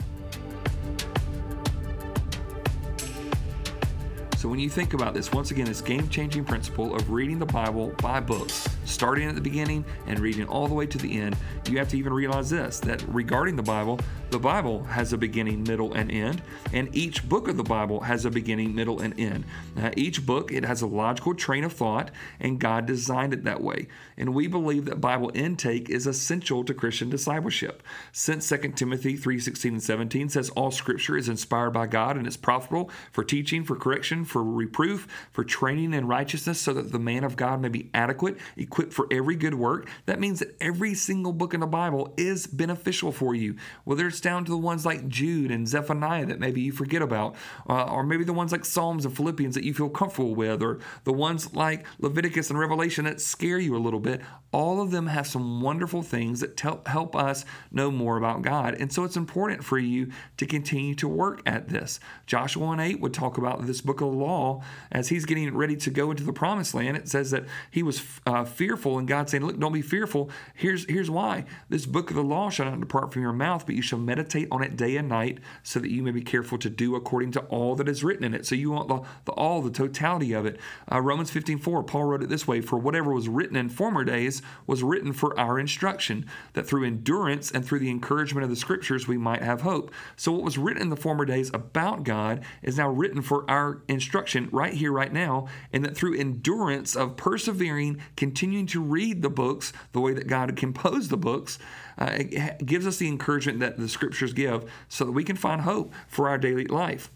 So 4.38 4.48
when 4.48 4.60
you 4.60 4.70
think 4.70 4.94
about 4.94 5.15
this, 5.15 5.32
once 5.32 5.50
again, 5.50 5.65
this 5.65 5.82
game 5.82 6.08
changing 6.10 6.46
principle 6.46 6.96
of 6.96 7.10
reading 7.10 7.39
the 7.39 7.46
Bible 7.48 7.88
by 8.03 8.20
books, 8.20 8.70
starting 8.86 9.27
at 9.27 9.34
the 9.34 9.41
beginning 9.41 9.84
and 10.06 10.20
reading 10.20 10.48
all 10.48 10.67
the 10.67 10.75
way 10.75 10.86
to 10.86 10.98
the 11.00 11.20
end, 11.20 11.36
you 11.67 11.79
have 11.79 11.89
to 11.89 11.98
even 11.98 12.13
realize 12.13 12.51
this 12.51 12.79
that 12.82 13.01
regarding 13.08 13.56
the 13.56 13.63
Bible, 13.63 14.00
the 14.29 14.38
Bible 14.38 14.84
has 14.84 15.12
a 15.12 15.17
beginning, 15.17 15.63
middle, 15.63 15.94
and 15.94 16.12
end, 16.12 16.44
and 16.72 16.96
each 16.96 17.27
book 17.27 17.48
of 17.48 17.58
the 17.58 17.63
Bible 17.63 18.01
has 18.01 18.25
a 18.25 18.29
beginning, 18.29 18.75
middle, 18.75 19.00
and 19.00 19.20
end. 19.20 19.44
Now, 19.75 19.89
each 19.98 20.24
book 20.24 20.51
it 20.51 20.65
has 20.65 20.84
a 20.84 20.88
logical 20.88 21.34
train 21.34 21.63
of 21.63 21.74
thought, 21.74 22.12
and 22.39 22.60
God 22.60 22.86
designed 22.86 23.34
it 23.34 23.44
that 23.46 23.63
way. 23.63 23.88
And 24.17 24.36
we 24.36 24.46
believe 24.46 24.86
that 24.86 25.01
Bible 25.01 25.32
intake 25.34 25.89
is 25.89 26.06
essential 26.06 26.63
to 26.65 26.74
Christian 26.75 27.10
discipleship. 27.10 27.82
Since 28.12 28.46
2 28.46 28.75
Timothy 28.75 29.17
3:16 29.17 29.72
and 29.72 29.84
17 29.84 30.29
says 30.29 30.50
all 30.51 30.70
scripture 30.70 31.17
is 31.17 31.27
inspired 31.27 31.72
by 31.72 31.88
God 31.88 32.17
and 32.17 32.27
is 32.27 32.38
profitable 32.38 32.91
for 33.12 33.24
teaching, 33.24 33.63
for 33.63 33.75
correction, 33.75 34.25
for 34.27 34.43
reproof, 34.43 35.07
for 35.31 35.43
training 35.43 35.93
in 35.93 36.07
righteousness, 36.07 36.60
so 36.60 36.74
that 36.74 36.91
the 36.91 37.00
man 37.00 37.24
of 37.24 37.36
God 37.36 37.62
may 37.62 37.69
be 37.69 37.89
adequate, 37.93 38.38
equipped 38.55 38.93
for 38.93 39.07
every 39.12 39.36
good 39.36 39.53
work. 39.53 39.89
That 40.05 40.19
means 40.19 40.39
that 40.39 40.55
every 40.62 40.93
single 40.93 41.34
book 41.34 41.53
in 41.53 41.60
the 41.60 41.67
Bible 41.67 42.13
is 42.17 42.48
beneficial 42.48 43.12
for 43.12 43.36
you. 43.36 43.55
Whether 43.84 44.07
it's 44.07 44.22
down 44.22 44.46
to 44.46 44.51
the 44.51 44.57
ones 44.57 44.86
like 44.86 45.07
Jude 45.07 45.51
and 45.51 45.67
Zephaniah 45.67 46.25
that 46.25 46.39
maybe 46.39 46.62
you 46.62 46.72
forget 46.72 47.01
about, 47.01 47.36
uh, 47.69 47.86
or 47.86 48.03
maybe 48.03 48.24
the 48.24 48.34
ones 48.34 48.51
like 48.51 48.65
Psalms 48.65 49.05
and 49.05 49.15
Philippians 49.15 49.55
that 49.55 49.63
you 49.63 49.74
feel 49.74 49.89
comfortable 49.89 50.36
with, 50.36 50.62
or 50.62 50.79
the 51.03 51.13
ones 51.13 51.53
like 51.53 51.86
Leviticus 52.00 52.50
and 52.50 52.60
Revelation 52.60 53.05
that 53.05 53.22
scare 53.22 53.60
you 53.60 53.75
a 53.75 53.79
little 53.79 54.00
bit. 54.00 54.22
All 54.57 54.81
of 54.81 54.89
them 54.89 55.05
have 55.05 55.27
some 55.27 55.61
wonderful 55.61 56.01
things 56.01 56.39
that 56.39 56.57
tell, 56.57 56.81
help 56.87 57.15
us 57.15 57.45
know 57.71 57.91
more 57.91 58.17
about 58.17 58.41
God. 58.41 58.73
And 58.73 58.91
so 58.91 59.03
it's 59.03 59.15
important 59.15 59.63
for 59.63 59.77
you 59.77 60.09
to 60.37 60.47
continue 60.47 60.95
to 60.95 61.07
work 61.07 61.43
at 61.45 61.69
this. 61.69 61.99
Joshua 62.25 62.65
1 62.65 62.79
8 62.79 62.99
would 62.99 63.13
talk 63.13 63.37
about 63.37 63.67
this 63.67 63.81
book 63.81 64.01
of 64.01 64.09
the 64.09 64.17
law 64.17 64.63
as 64.91 65.09
he's 65.09 65.25
getting 65.25 65.55
ready 65.55 65.75
to 65.75 65.91
go 65.91 66.09
into 66.09 66.23
the 66.23 66.33
promised 66.33 66.73
land. 66.73 66.97
It 66.97 67.07
says 67.07 67.29
that 67.29 67.45
he 67.69 67.83
was 67.83 68.01
uh, 68.25 68.45
fearful, 68.45 68.97
and 68.97 69.07
God 69.07 69.29
saying, 69.29 69.45
Look, 69.45 69.59
don't 69.59 69.73
be 69.73 69.83
fearful. 69.83 70.31
Here's, 70.55 70.89
here's 70.89 71.11
why. 71.11 71.45
This 71.69 71.85
book 71.85 72.09
of 72.09 72.15
the 72.15 72.23
law 72.23 72.49
shall 72.49 72.65
not 72.65 72.79
depart 72.79 73.13
from 73.13 73.21
your 73.21 73.33
mouth, 73.33 73.63
but 73.67 73.75
you 73.75 73.83
shall 73.83 73.99
meditate 73.99 74.47
on 74.51 74.63
it 74.63 74.75
day 74.75 74.97
and 74.97 75.07
night, 75.07 75.37
so 75.61 75.79
that 75.79 75.91
you 75.91 76.01
may 76.01 76.09
be 76.09 76.23
careful 76.23 76.57
to 76.57 76.69
do 76.71 76.95
according 76.95 77.29
to 77.33 77.41
all 77.41 77.75
that 77.75 77.87
is 77.87 78.03
written 78.03 78.23
in 78.23 78.33
it. 78.33 78.47
So 78.47 78.55
you 78.55 78.71
want 78.71 78.87
the, 78.87 79.01
the 79.25 79.33
all, 79.33 79.61
the 79.61 79.69
totality 79.69 80.33
of 80.33 80.47
it. 80.47 80.59
Uh, 80.91 80.99
Romans 80.99 81.29
15 81.29 81.59
4, 81.59 81.83
Paul 81.83 82.05
wrote 82.05 82.23
it 82.23 82.29
this 82.29 82.47
way 82.47 82.59
For 82.59 82.79
whatever 82.79 83.13
was 83.13 83.29
written 83.29 83.55
in 83.55 83.69
former 83.69 84.03
days 84.03 84.41
was 84.65 84.83
written 84.83 85.13
for 85.13 85.37
our 85.39 85.59
instruction, 85.59 86.25
that 86.53 86.67
through 86.67 86.85
endurance 86.85 87.51
and 87.51 87.65
through 87.65 87.79
the 87.79 87.89
encouragement 87.89 88.43
of 88.43 88.49
the 88.49 88.55
scriptures 88.55 89.07
we 89.07 89.17
might 89.17 89.41
have 89.41 89.61
hope. 89.61 89.91
So, 90.15 90.31
what 90.31 90.43
was 90.43 90.57
written 90.57 90.81
in 90.81 90.89
the 90.89 90.95
former 90.95 91.25
days 91.25 91.51
about 91.53 92.03
God 92.03 92.43
is 92.61 92.77
now 92.77 92.89
written 92.89 93.21
for 93.21 93.49
our 93.49 93.81
instruction 93.87 94.49
right 94.51 94.73
here, 94.73 94.91
right 94.91 95.11
now, 95.11 95.47
and 95.71 95.83
that 95.85 95.95
through 95.95 96.17
endurance 96.17 96.95
of 96.95 97.17
persevering, 97.17 98.01
continuing 98.15 98.67
to 98.67 98.81
read 98.81 99.21
the 99.21 99.29
books 99.29 99.73
the 99.91 100.01
way 100.01 100.13
that 100.13 100.27
God 100.27 100.55
composed 100.55 101.09
the 101.09 101.17
books, 101.17 101.59
uh, 101.97 102.11
it 102.11 102.65
gives 102.65 102.85
us 102.85 102.97
the 102.97 103.07
encouragement 103.07 103.59
that 103.59 103.77
the 103.77 103.89
scriptures 103.89 104.33
give 104.33 104.69
so 104.87 105.05
that 105.05 105.11
we 105.11 105.23
can 105.23 105.35
find 105.35 105.61
hope 105.61 105.93
for 106.07 106.29
our 106.29 106.37
daily 106.37 106.65
life. 106.65 107.11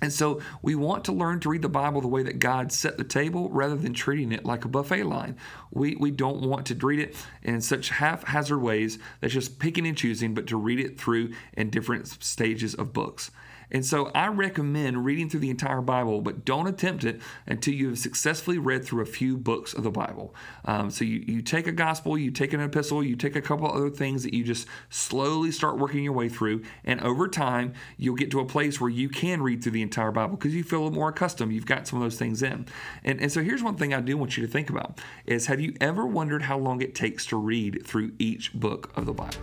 And 0.00 0.12
so 0.12 0.40
we 0.60 0.74
want 0.74 1.04
to 1.04 1.12
learn 1.12 1.40
to 1.40 1.48
read 1.48 1.62
the 1.62 1.68
Bible 1.68 2.00
the 2.00 2.08
way 2.08 2.22
that 2.22 2.38
God 2.38 2.72
set 2.72 2.98
the 2.98 3.04
table 3.04 3.48
rather 3.48 3.76
than 3.76 3.94
treating 3.94 4.32
it 4.32 4.44
like 4.44 4.64
a 4.64 4.68
buffet 4.68 5.04
line. 5.04 5.36
We, 5.70 5.96
we 5.96 6.10
don't 6.10 6.42
want 6.42 6.66
to 6.66 6.74
read 6.74 7.00
it 7.00 7.16
in 7.42 7.60
such 7.60 7.88
haphazard 7.88 8.60
ways 8.60 8.98
that's 9.20 9.32
just 9.32 9.58
picking 9.58 9.86
and 9.86 9.96
choosing, 9.96 10.34
but 10.34 10.46
to 10.48 10.56
read 10.56 10.80
it 10.80 10.98
through 10.98 11.32
in 11.54 11.70
different 11.70 12.08
stages 12.22 12.74
of 12.74 12.92
books. 12.92 13.30
And 13.70 13.84
so 13.84 14.10
I 14.14 14.28
recommend 14.28 15.04
reading 15.04 15.28
through 15.28 15.40
the 15.40 15.50
entire 15.50 15.80
Bible, 15.80 16.20
but 16.20 16.44
don't 16.44 16.66
attempt 16.66 17.04
it 17.04 17.20
until 17.46 17.74
you 17.74 17.88
have 17.88 17.98
successfully 17.98 18.58
read 18.58 18.84
through 18.84 19.02
a 19.02 19.06
few 19.06 19.36
books 19.36 19.74
of 19.74 19.82
the 19.82 19.90
Bible. 19.90 20.34
Um, 20.64 20.90
so 20.90 21.04
you, 21.04 21.24
you 21.26 21.42
take 21.42 21.66
a 21.66 21.72
gospel, 21.72 22.16
you 22.16 22.30
take 22.30 22.52
an 22.52 22.60
epistle, 22.60 23.02
you 23.02 23.16
take 23.16 23.36
a 23.36 23.42
couple 23.42 23.70
other 23.70 23.90
things 23.90 24.22
that 24.22 24.34
you 24.34 24.44
just 24.44 24.66
slowly 24.90 25.50
start 25.50 25.78
working 25.78 26.04
your 26.04 26.12
way 26.12 26.28
through. 26.28 26.62
And 26.84 27.00
over 27.00 27.28
time, 27.28 27.74
you'll 27.96 28.16
get 28.16 28.30
to 28.32 28.40
a 28.40 28.44
place 28.44 28.80
where 28.80 28.90
you 28.90 29.08
can 29.08 29.42
read 29.42 29.62
through 29.62 29.72
the 29.72 29.82
entire 29.82 30.12
Bible 30.12 30.36
because 30.36 30.54
you 30.54 30.64
feel 30.64 30.80
a 30.80 30.84
little 30.84 30.98
more 30.98 31.08
accustomed. 31.08 31.52
You've 31.52 31.66
got 31.66 31.86
some 31.86 31.98
of 31.98 32.04
those 32.04 32.18
things 32.18 32.42
in. 32.42 32.66
And, 33.02 33.20
and 33.20 33.32
so 33.32 33.42
here's 33.42 33.62
one 33.62 33.76
thing 33.76 33.94
I 33.94 34.00
do 34.00 34.16
want 34.16 34.36
you 34.36 34.46
to 34.46 34.50
think 34.50 34.70
about 34.70 35.00
is 35.26 35.46
have 35.46 35.60
you 35.60 35.74
ever 35.80 36.06
wondered 36.06 36.42
how 36.42 36.58
long 36.58 36.80
it 36.80 36.94
takes 36.94 37.26
to 37.26 37.36
read 37.36 37.86
through 37.86 38.12
each 38.18 38.52
book 38.54 38.92
of 38.96 39.06
the 39.06 39.12
Bible? 39.12 39.40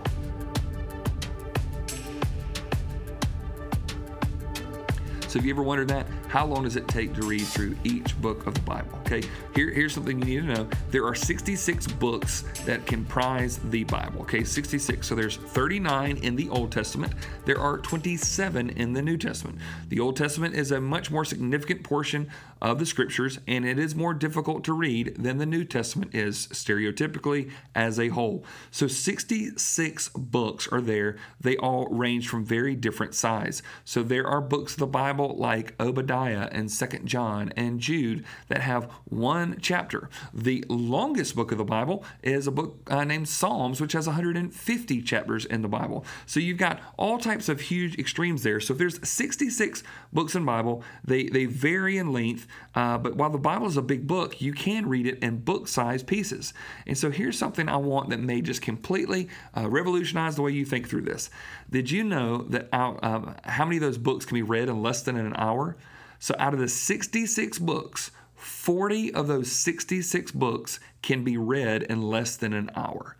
Have 5.33 5.45
you 5.45 5.53
ever 5.53 5.63
wondered 5.63 5.87
that? 5.89 6.07
How 6.31 6.45
long 6.45 6.63
does 6.63 6.77
it 6.77 6.87
take 6.87 7.13
to 7.15 7.23
read 7.23 7.41
through 7.41 7.75
each 7.83 8.19
book 8.21 8.47
of 8.47 8.53
the 8.53 8.61
Bible? 8.61 8.97
Okay, 8.99 9.21
Here, 9.53 9.69
here's 9.69 9.93
something 9.93 10.17
you 10.17 10.23
need 10.23 10.47
to 10.47 10.53
know. 10.53 10.69
There 10.89 11.05
are 11.05 11.13
66 11.13 11.87
books 11.87 12.45
that 12.65 12.85
comprise 12.85 13.57
the 13.57 13.83
Bible. 13.83 14.21
Okay, 14.21 14.45
66. 14.45 15.05
So 15.05 15.13
there's 15.13 15.35
39 15.35 16.15
in 16.15 16.37
the 16.37 16.47
Old 16.47 16.71
Testament. 16.71 17.11
There 17.43 17.59
are 17.59 17.79
27 17.79 18.69
in 18.69 18.93
the 18.93 19.01
New 19.01 19.17
Testament. 19.17 19.59
The 19.89 19.99
Old 19.99 20.15
Testament 20.15 20.55
is 20.55 20.71
a 20.71 20.79
much 20.79 21.11
more 21.11 21.25
significant 21.25 21.83
portion 21.83 22.29
of 22.61 22.79
the 22.79 22.85
scriptures, 22.85 23.39
and 23.45 23.65
it 23.65 23.77
is 23.77 23.93
more 23.93 24.13
difficult 24.13 24.63
to 24.63 24.73
read 24.73 25.15
than 25.17 25.37
the 25.37 25.45
New 25.45 25.65
Testament 25.65 26.15
is 26.15 26.47
stereotypically 26.47 27.51
as 27.75 27.99
a 27.99 28.07
whole. 28.07 28.45
So 28.69 28.87
66 28.87 30.09
books 30.15 30.67
are 30.71 30.79
there. 30.79 31.17
They 31.41 31.57
all 31.57 31.87
range 31.87 32.29
from 32.29 32.45
very 32.45 32.75
different 32.75 33.15
size. 33.15 33.61
So 33.83 34.01
there 34.01 34.27
are 34.27 34.39
books 34.39 34.73
of 34.73 34.79
the 34.79 34.87
Bible 34.87 35.35
like 35.37 35.73
Obadiah 35.77 36.20
Obadiah 36.21 36.49
and 36.51 36.71
Second 36.71 37.07
John 37.07 37.51
and 37.55 37.79
Jude 37.79 38.23
that 38.47 38.61
have 38.61 38.85
one 39.05 39.57
chapter. 39.59 40.09
The 40.33 40.63
longest 40.69 41.35
book 41.35 41.51
of 41.51 41.57
the 41.57 41.63
Bible 41.63 42.03
is 42.21 42.45
a 42.45 42.51
book 42.51 42.77
uh, 42.87 43.03
named 43.03 43.27
Psalms, 43.27 43.81
which 43.81 43.93
has 43.93 44.05
150 44.05 45.01
chapters 45.01 45.45
in 45.45 45.61
the 45.61 45.67
Bible. 45.67 46.05
So 46.27 46.39
you've 46.39 46.57
got 46.57 46.79
all 46.97 47.17
types 47.17 47.49
of 47.49 47.61
huge 47.61 47.97
extremes 47.97 48.43
there. 48.43 48.59
So 48.59 48.73
if 48.73 48.77
there's 48.77 49.07
66 49.07 49.83
books 50.13 50.35
in 50.35 50.45
Bible, 50.45 50.83
they 51.03 51.23
they 51.23 51.45
vary 51.45 51.97
in 51.97 52.13
length. 52.13 52.47
Uh, 52.75 52.97
but 52.97 53.15
while 53.15 53.31
the 53.31 53.39
Bible 53.39 53.67
is 53.67 53.77
a 53.77 53.81
big 53.81 54.05
book, 54.05 54.41
you 54.41 54.53
can 54.53 54.87
read 54.87 55.07
it 55.07 55.19
in 55.23 55.37
book-sized 55.39 56.05
pieces. 56.05 56.53
And 56.85 56.97
so 56.97 57.09
here's 57.09 57.37
something 57.37 57.67
I 57.67 57.77
want 57.77 58.09
that 58.09 58.19
may 58.19 58.41
just 58.41 58.61
completely 58.61 59.27
uh, 59.57 59.67
revolutionize 59.69 60.35
the 60.35 60.43
way 60.43 60.51
you 60.51 60.65
think 60.65 60.87
through 60.87 61.01
this. 61.01 61.29
Did 61.69 61.89
you 61.89 62.03
know 62.03 62.43
that 62.43 62.71
um, 62.73 63.35
how 63.43 63.65
many 63.65 63.77
of 63.77 63.81
those 63.81 63.97
books 63.97 64.25
can 64.25 64.35
be 64.35 64.43
read 64.43 64.69
in 64.69 64.83
less 64.83 65.01
than 65.01 65.17
an 65.17 65.33
hour? 65.35 65.77
So 66.21 66.35
out 66.37 66.53
of 66.53 66.59
the 66.59 66.67
66 66.67 67.57
books, 67.57 68.11
40 68.35 69.11
of 69.15 69.27
those 69.27 69.51
66 69.51 70.31
books 70.33 70.79
can 71.01 71.23
be 71.23 71.35
read 71.35 71.81
in 71.81 72.03
less 72.03 72.37
than 72.37 72.53
an 72.53 72.69
hour. 72.75 73.17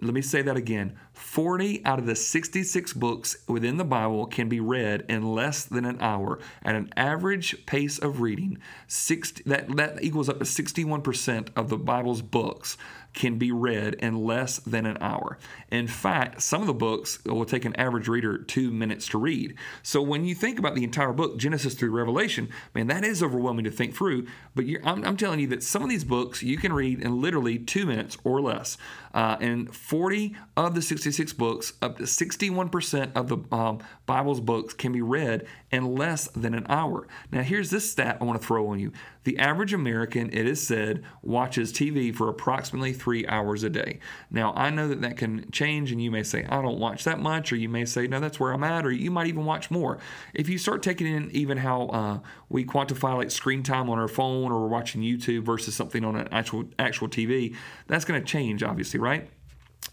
Let 0.00 0.14
me 0.14 0.22
say 0.22 0.40
that 0.40 0.56
again. 0.56 0.96
40 1.12 1.84
out 1.84 1.98
of 1.98 2.06
the 2.06 2.16
66 2.16 2.94
books 2.94 3.36
within 3.46 3.76
the 3.76 3.84
Bible 3.84 4.24
can 4.24 4.48
be 4.48 4.58
read 4.58 5.04
in 5.06 5.34
less 5.34 5.66
than 5.66 5.84
an 5.84 5.98
hour 6.00 6.38
at 6.62 6.74
an 6.74 6.90
average 6.96 7.66
pace 7.66 7.98
of 7.98 8.22
reading. 8.22 8.56
60, 8.86 9.42
that, 9.44 9.76
that 9.76 10.02
equals 10.02 10.30
up 10.30 10.38
to 10.38 10.46
61% 10.46 11.50
of 11.54 11.68
the 11.68 11.76
Bible's 11.76 12.22
books 12.22 12.78
can 13.12 13.38
be 13.38 13.50
read 13.50 13.94
in 13.94 14.24
less 14.24 14.58
than 14.58 14.86
an 14.86 14.98
hour. 15.00 15.38
In 15.70 15.86
fact, 15.86 16.42
some 16.42 16.60
of 16.60 16.66
the 16.66 16.74
books 16.74 17.22
will 17.24 17.44
take 17.44 17.64
an 17.64 17.76
average 17.76 18.08
reader 18.08 18.38
two 18.38 18.70
minutes 18.70 19.08
to 19.08 19.18
read. 19.18 19.54
So 19.82 20.00
when 20.00 20.24
you 20.24 20.34
think 20.34 20.58
about 20.58 20.74
the 20.74 20.84
entire 20.84 21.12
book, 21.12 21.36
Genesis 21.36 21.74
through 21.74 21.90
Revelation, 21.90 22.48
man, 22.74 22.86
that 22.86 23.04
is 23.04 23.22
overwhelming 23.22 23.64
to 23.64 23.70
think 23.70 23.94
through. 23.94 24.26
But 24.54 24.64
I'm, 24.84 25.04
I'm, 25.04 25.16
telling 25.16 25.40
you 25.40 25.48
that 25.48 25.62
some 25.62 25.82
of 25.82 25.90
these 25.90 26.04
books 26.04 26.42
you 26.42 26.56
can 26.56 26.72
read 26.72 27.02
in 27.02 27.20
literally 27.20 27.58
two 27.58 27.84
minutes 27.84 28.16
or 28.24 28.40
less. 28.40 28.78
Uh, 29.12 29.36
and 29.40 29.74
40 29.74 30.36
of 30.56 30.74
the 30.74 30.82
66 30.82 31.32
books, 31.32 31.72
up 31.82 31.98
to 31.98 32.04
61% 32.04 33.12
of 33.14 33.28
the 33.28 33.38
um, 33.54 33.80
Bible's 34.06 34.40
books 34.40 34.72
can 34.72 34.92
be 34.92 35.02
read 35.02 35.46
in 35.70 35.94
less 35.94 36.28
than 36.28 36.54
an 36.54 36.66
hour. 36.68 37.06
Now, 37.32 37.42
here's 37.42 37.70
this 37.70 37.90
stat 37.90 38.18
I 38.20 38.24
want 38.24 38.40
to 38.40 38.46
throw 38.46 38.68
on 38.68 38.78
you. 38.78 38.92
The 39.24 39.38
average 39.38 39.74
American, 39.74 40.30
it 40.32 40.46
is 40.46 40.66
said, 40.66 41.02
watches 41.22 41.72
TV 41.72 42.14
for 42.14 42.28
approximately 42.28 42.92
three 42.92 43.26
hours 43.26 43.62
a 43.62 43.70
day. 43.70 43.98
Now, 44.30 44.52
I 44.56 44.70
know 44.70 44.88
that 44.88 45.02
that 45.02 45.16
can 45.16 45.50
change, 45.50 45.92
and 45.92 46.02
you 46.02 46.10
may 46.10 46.22
say, 46.22 46.46
I 46.48 46.62
don't 46.62 46.78
watch 46.78 47.04
that 47.04 47.18
much, 47.18 47.52
or 47.52 47.56
you 47.56 47.68
may 47.68 47.84
say, 47.84 48.06
no, 48.06 48.18
that's 48.20 48.40
where 48.40 48.52
I'm 48.52 48.64
at, 48.64 48.86
or 48.86 48.92
you 48.92 49.10
might 49.10 49.26
even 49.26 49.44
watch 49.44 49.70
more. 49.70 49.98
If 50.32 50.48
you 50.48 50.56
start 50.56 50.82
taking 50.82 51.06
in 51.06 51.30
even 51.32 51.58
how 51.58 51.86
uh, 51.88 52.18
we 52.48 52.64
quantify 52.64 53.16
like 53.16 53.30
screen 53.30 53.62
time 53.62 53.90
on 53.90 53.98
our 53.98 54.08
phone 54.08 54.50
or 54.50 54.60
we're 54.62 54.68
watching 54.68 55.02
YouTube 55.02 55.42
versus 55.42 55.74
something 55.74 56.04
on 56.04 56.16
an 56.16 56.28
actual 56.32 56.64
actual 56.78 57.08
TV, 57.08 57.54
that's 57.86 58.04
going 58.04 58.20
to 58.20 58.26
change, 58.26 58.62
obviously, 58.62 59.00
right? 59.00 59.28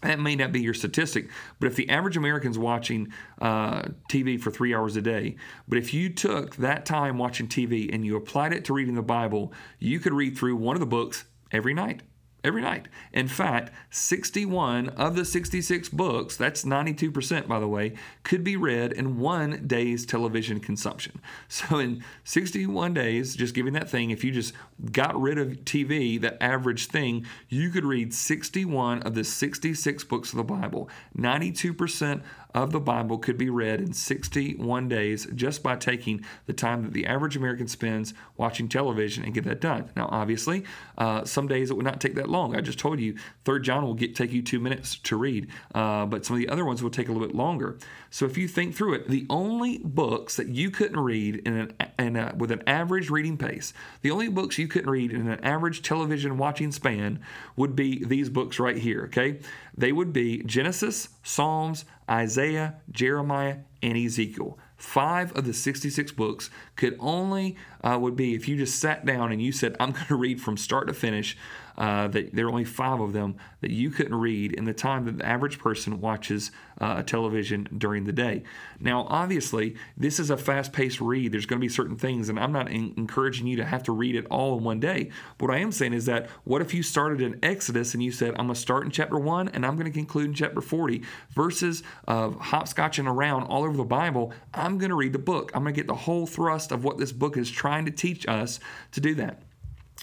That 0.02 0.20
may 0.20 0.36
not 0.36 0.52
be 0.52 0.60
your 0.60 0.74
statistic, 0.74 1.28
but 1.58 1.66
if 1.66 1.76
the 1.76 1.88
average 1.90 2.16
American's 2.16 2.58
watching 2.58 3.12
uh, 3.40 3.82
TV 4.08 4.40
for 4.40 4.50
three 4.50 4.74
hours 4.74 4.96
a 4.96 5.02
day, 5.02 5.36
but 5.66 5.78
if 5.78 5.92
you 5.92 6.08
took 6.08 6.56
that 6.56 6.86
time 6.86 7.18
watching 7.18 7.48
TV 7.48 7.92
and 7.92 8.04
you 8.04 8.16
applied 8.16 8.52
it 8.52 8.64
to 8.66 8.72
reading 8.72 8.94
the 8.94 9.02
Bible, 9.02 9.52
you 9.78 9.98
could 9.98 10.12
read 10.12 10.38
through 10.38 10.56
one 10.56 10.76
of 10.76 10.80
the 10.80 10.86
books 10.86 11.24
every 11.50 11.74
night 11.74 12.02
every 12.44 12.62
night. 12.62 12.88
In 13.12 13.28
fact, 13.28 13.72
61 13.90 14.90
of 14.90 15.16
the 15.16 15.24
66 15.24 15.88
books, 15.88 16.36
that's 16.36 16.64
92% 16.64 17.48
by 17.48 17.58
the 17.58 17.68
way, 17.68 17.94
could 18.22 18.44
be 18.44 18.56
read 18.56 18.92
in 18.92 19.18
one 19.18 19.66
day's 19.66 20.06
television 20.06 20.60
consumption. 20.60 21.20
So 21.48 21.78
in 21.78 22.04
61 22.24 22.94
days, 22.94 23.34
just 23.34 23.54
giving 23.54 23.72
that 23.72 23.90
thing, 23.90 24.10
if 24.10 24.22
you 24.22 24.30
just 24.30 24.54
got 24.92 25.20
rid 25.20 25.38
of 25.38 25.64
TV, 25.64 26.20
that 26.20 26.40
average 26.40 26.86
thing, 26.86 27.26
you 27.48 27.70
could 27.70 27.84
read 27.84 28.14
61 28.14 29.02
of 29.02 29.14
the 29.14 29.24
66 29.24 30.04
books 30.04 30.30
of 30.32 30.36
the 30.36 30.44
Bible. 30.44 30.88
92% 31.16 32.22
of 32.54 32.72
the 32.72 32.80
Bible 32.80 33.18
could 33.18 33.36
be 33.36 33.50
read 33.50 33.80
in 33.80 33.92
61 33.92 34.88
days 34.88 35.26
just 35.34 35.62
by 35.62 35.76
taking 35.76 36.24
the 36.46 36.52
time 36.52 36.82
that 36.82 36.92
the 36.92 37.06
average 37.06 37.36
American 37.36 37.68
spends 37.68 38.14
watching 38.36 38.68
television 38.68 39.24
and 39.24 39.34
get 39.34 39.44
that 39.44 39.60
done. 39.60 39.90
Now, 39.94 40.08
obviously, 40.10 40.64
uh, 40.96 41.24
some 41.24 41.46
days 41.46 41.70
it 41.70 41.74
would 41.74 41.84
not 41.84 42.00
take 42.00 42.14
that 42.14 42.28
long. 42.28 42.56
I 42.56 42.60
just 42.60 42.78
told 42.78 43.00
you, 43.00 43.16
Third 43.44 43.64
John 43.64 43.84
will 43.84 43.94
get 43.94 44.16
take 44.16 44.32
you 44.32 44.42
two 44.42 44.60
minutes 44.60 44.96
to 44.96 45.16
read, 45.16 45.48
uh, 45.74 46.06
but 46.06 46.24
some 46.24 46.36
of 46.36 46.40
the 46.40 46.48
other 46.48 46.64
ones 46.64 46.82
will 46.82 46.90
take 46.90 47.08
a 47.08 47.12
little 47.12 47.26
bit 47.26 47.36
longer. 47.36 47.78
So 48.10 48.24
if 48.24 48.38
you 48.38 48.48
think 48.48 48.74
through 48.74 48.94
it, 48.94 49.08
the 49.08 49.26
only 49.28 49.78
books 49.78 50.36
that 50.36 50.48
you 50.48 50.70
couldn't 50.70 50.98
read 50.98 51.36
in 51.46 51.56
an 51.56 51.74
in 51.98 52.16
a, 52.16 52.34
with 52.36 52.50
an 52.50 52.62
average 52.66 53.10
reading 53.10 53.36
pace, 53.36 53.74
the 54.00 54.10
only 54.10 54.28
books 54.28 54.56
you 54.58 54.68
couldn't 54.68 54.90
read 54.90 55.12
in 55.12 55.28
an 55.28 55.44
average 55.44 55.82
television 55.82 56.38
watching 56.38 56.72
span 56.72 57.20
would 57.56 57.76
be 57.76 58.04
these 58.04 58.30
books 58.30 58.58
right 58.58 58.78
here. 58.78 59.04
Okay, 59.04 59.40
they 59.76 59.92
would 59.92 60.12
be 60.12 60.42
Genesis, 60.44 61.10
Psalms, 61.22 61.84
Isaiah, 62.08 62.76
Jeremiah, 62.90 63.58
and 63.82 63.96
Ezekiel. 63.96 64.58
Five 64.76 65.36
of 65.36 65.44
the 65.44 65.52
66 65.52 66.12
books 66.12 66.50
could 66.76 66.96
only 67.00 67.56
uh, 67.82 67.98
would 68.00 68.14
be 68.16 68.34
if 68.34 68.48
you 68.48 68.56
just 68.56 68.78
sat 68.78 69.04
down 69.04 69.32
and 69.32 69.42
you 69.42 69.52
said, 69.52 69.76
"I'm 69.80 69.92
going 69.92 70.06
to 70.06 70.16
read 70.16 70.40
from 70.40 70.56
start 70.56 70.86
to 70.88 70.94
finish." 70.94 71.36
Uh, 71.78 72.08
that 72.08 72.34
there 72.34 72.46
are 72.46 72.50
only 72.50 72.64
five 72.64 72.98
of 72.98 73.12
them 73.12 73.36
that 73.60 73.70
you 73.70 73.88
couldn't 73.88 74.16
read 74.16 74.52
in 74.52 74.64
the 74.64 74.74
time 74.74 75.04
that 75.04 75.18
the 75.18 75.24
average 75.24 75.60
person 75.60 76.00
watches 76.00 76.50
uh, 76.80 77.04
television 77.04 77.68
during 77.78 78.02
the 78.02 78.12
day. 78.12 78.42
Now, 78.80 79.06
obviously, 79.08 79.76
this 79.96 80.18
is 80.18 80.28
a 80.28 80.36
fast-paced 80.36 81.00
read. 81.00 81.30
There's 81.30 81.46
going 81.46 81.60
to 81.60 81.64
be 81.64 81.68
certain 81.68 81.96
things, 81.96 82.28
and 82.28 82.38
I'm 82.38 82.50
not 82.50 82.68
in- 82.68 82.94
encouraging 82.96 83.46
you 83.46 83.56
to 83.58 83.64
have 83.64 83.84
to 83.84 83.92
read 83.92 84.16
it 84.16 84.26
all 84.28 84.58
in 84.58 84.64
one 84.64 84.80
day. 84.80 85.10
What 85.38 85.52
I 85.52 85.58
am 85.58 85.70
saying 85.70 85.92
is 85.92 86.06
that 86.06 86.28
what 86.42 86.62
if 86.62 86.74
you 86.74 86.82
started 86.82 87.22
in 87.22 87.38
Exodus 87.44 87.94
and 87.94 88.02
you 88.02 88.10
said, 88.10 88.30
"I'm 88.30 88.46
going 88.46 88.54
to 88.54 88.60
start 88.60 88.84
in 88.84 88.90
chapter 88.90 89.16
one 89.16 89.48
and 89.48 89.64
I'm 89.64 89.76
going 89.76 89.90
to 89.90 89.96
conclude 89.96 90.26
in 90.26 90.34
chapter 90.34 90.60
40," 90.60 91.04
versus 91.30 91.84
uh, 92.08 92.30
hopscotching 92.30 93.06
around 93.06 93.44
all 93.44 93.62
over 93.62 93.76
the 93.76 93.84
Bible. 93.84 94.32
I'm 94.52 94.78
going 94.78 94.90
to 94.90 94.96
read 94.96 95.12
the 95.12 95.20
book. 95.20 95.52
I'm 95.54 95.62
going 95.62 95.74
to 95.74 95.80
get 95.80 95.86
the 95.86 95.94
whole 95.94 96.26
thrust 96.26 96.72
of 96.72 96.82
what 96.82 96.98
this 96.98 97.12
book 97.12 97.36
is 97.36 97.48
trying 97.48 97.84
to 97.84 97.92
teach 97.92 98.26
us 98.26 98.58
to 98.90 99.00
do 99.00 99.14
that. 99.14 99.42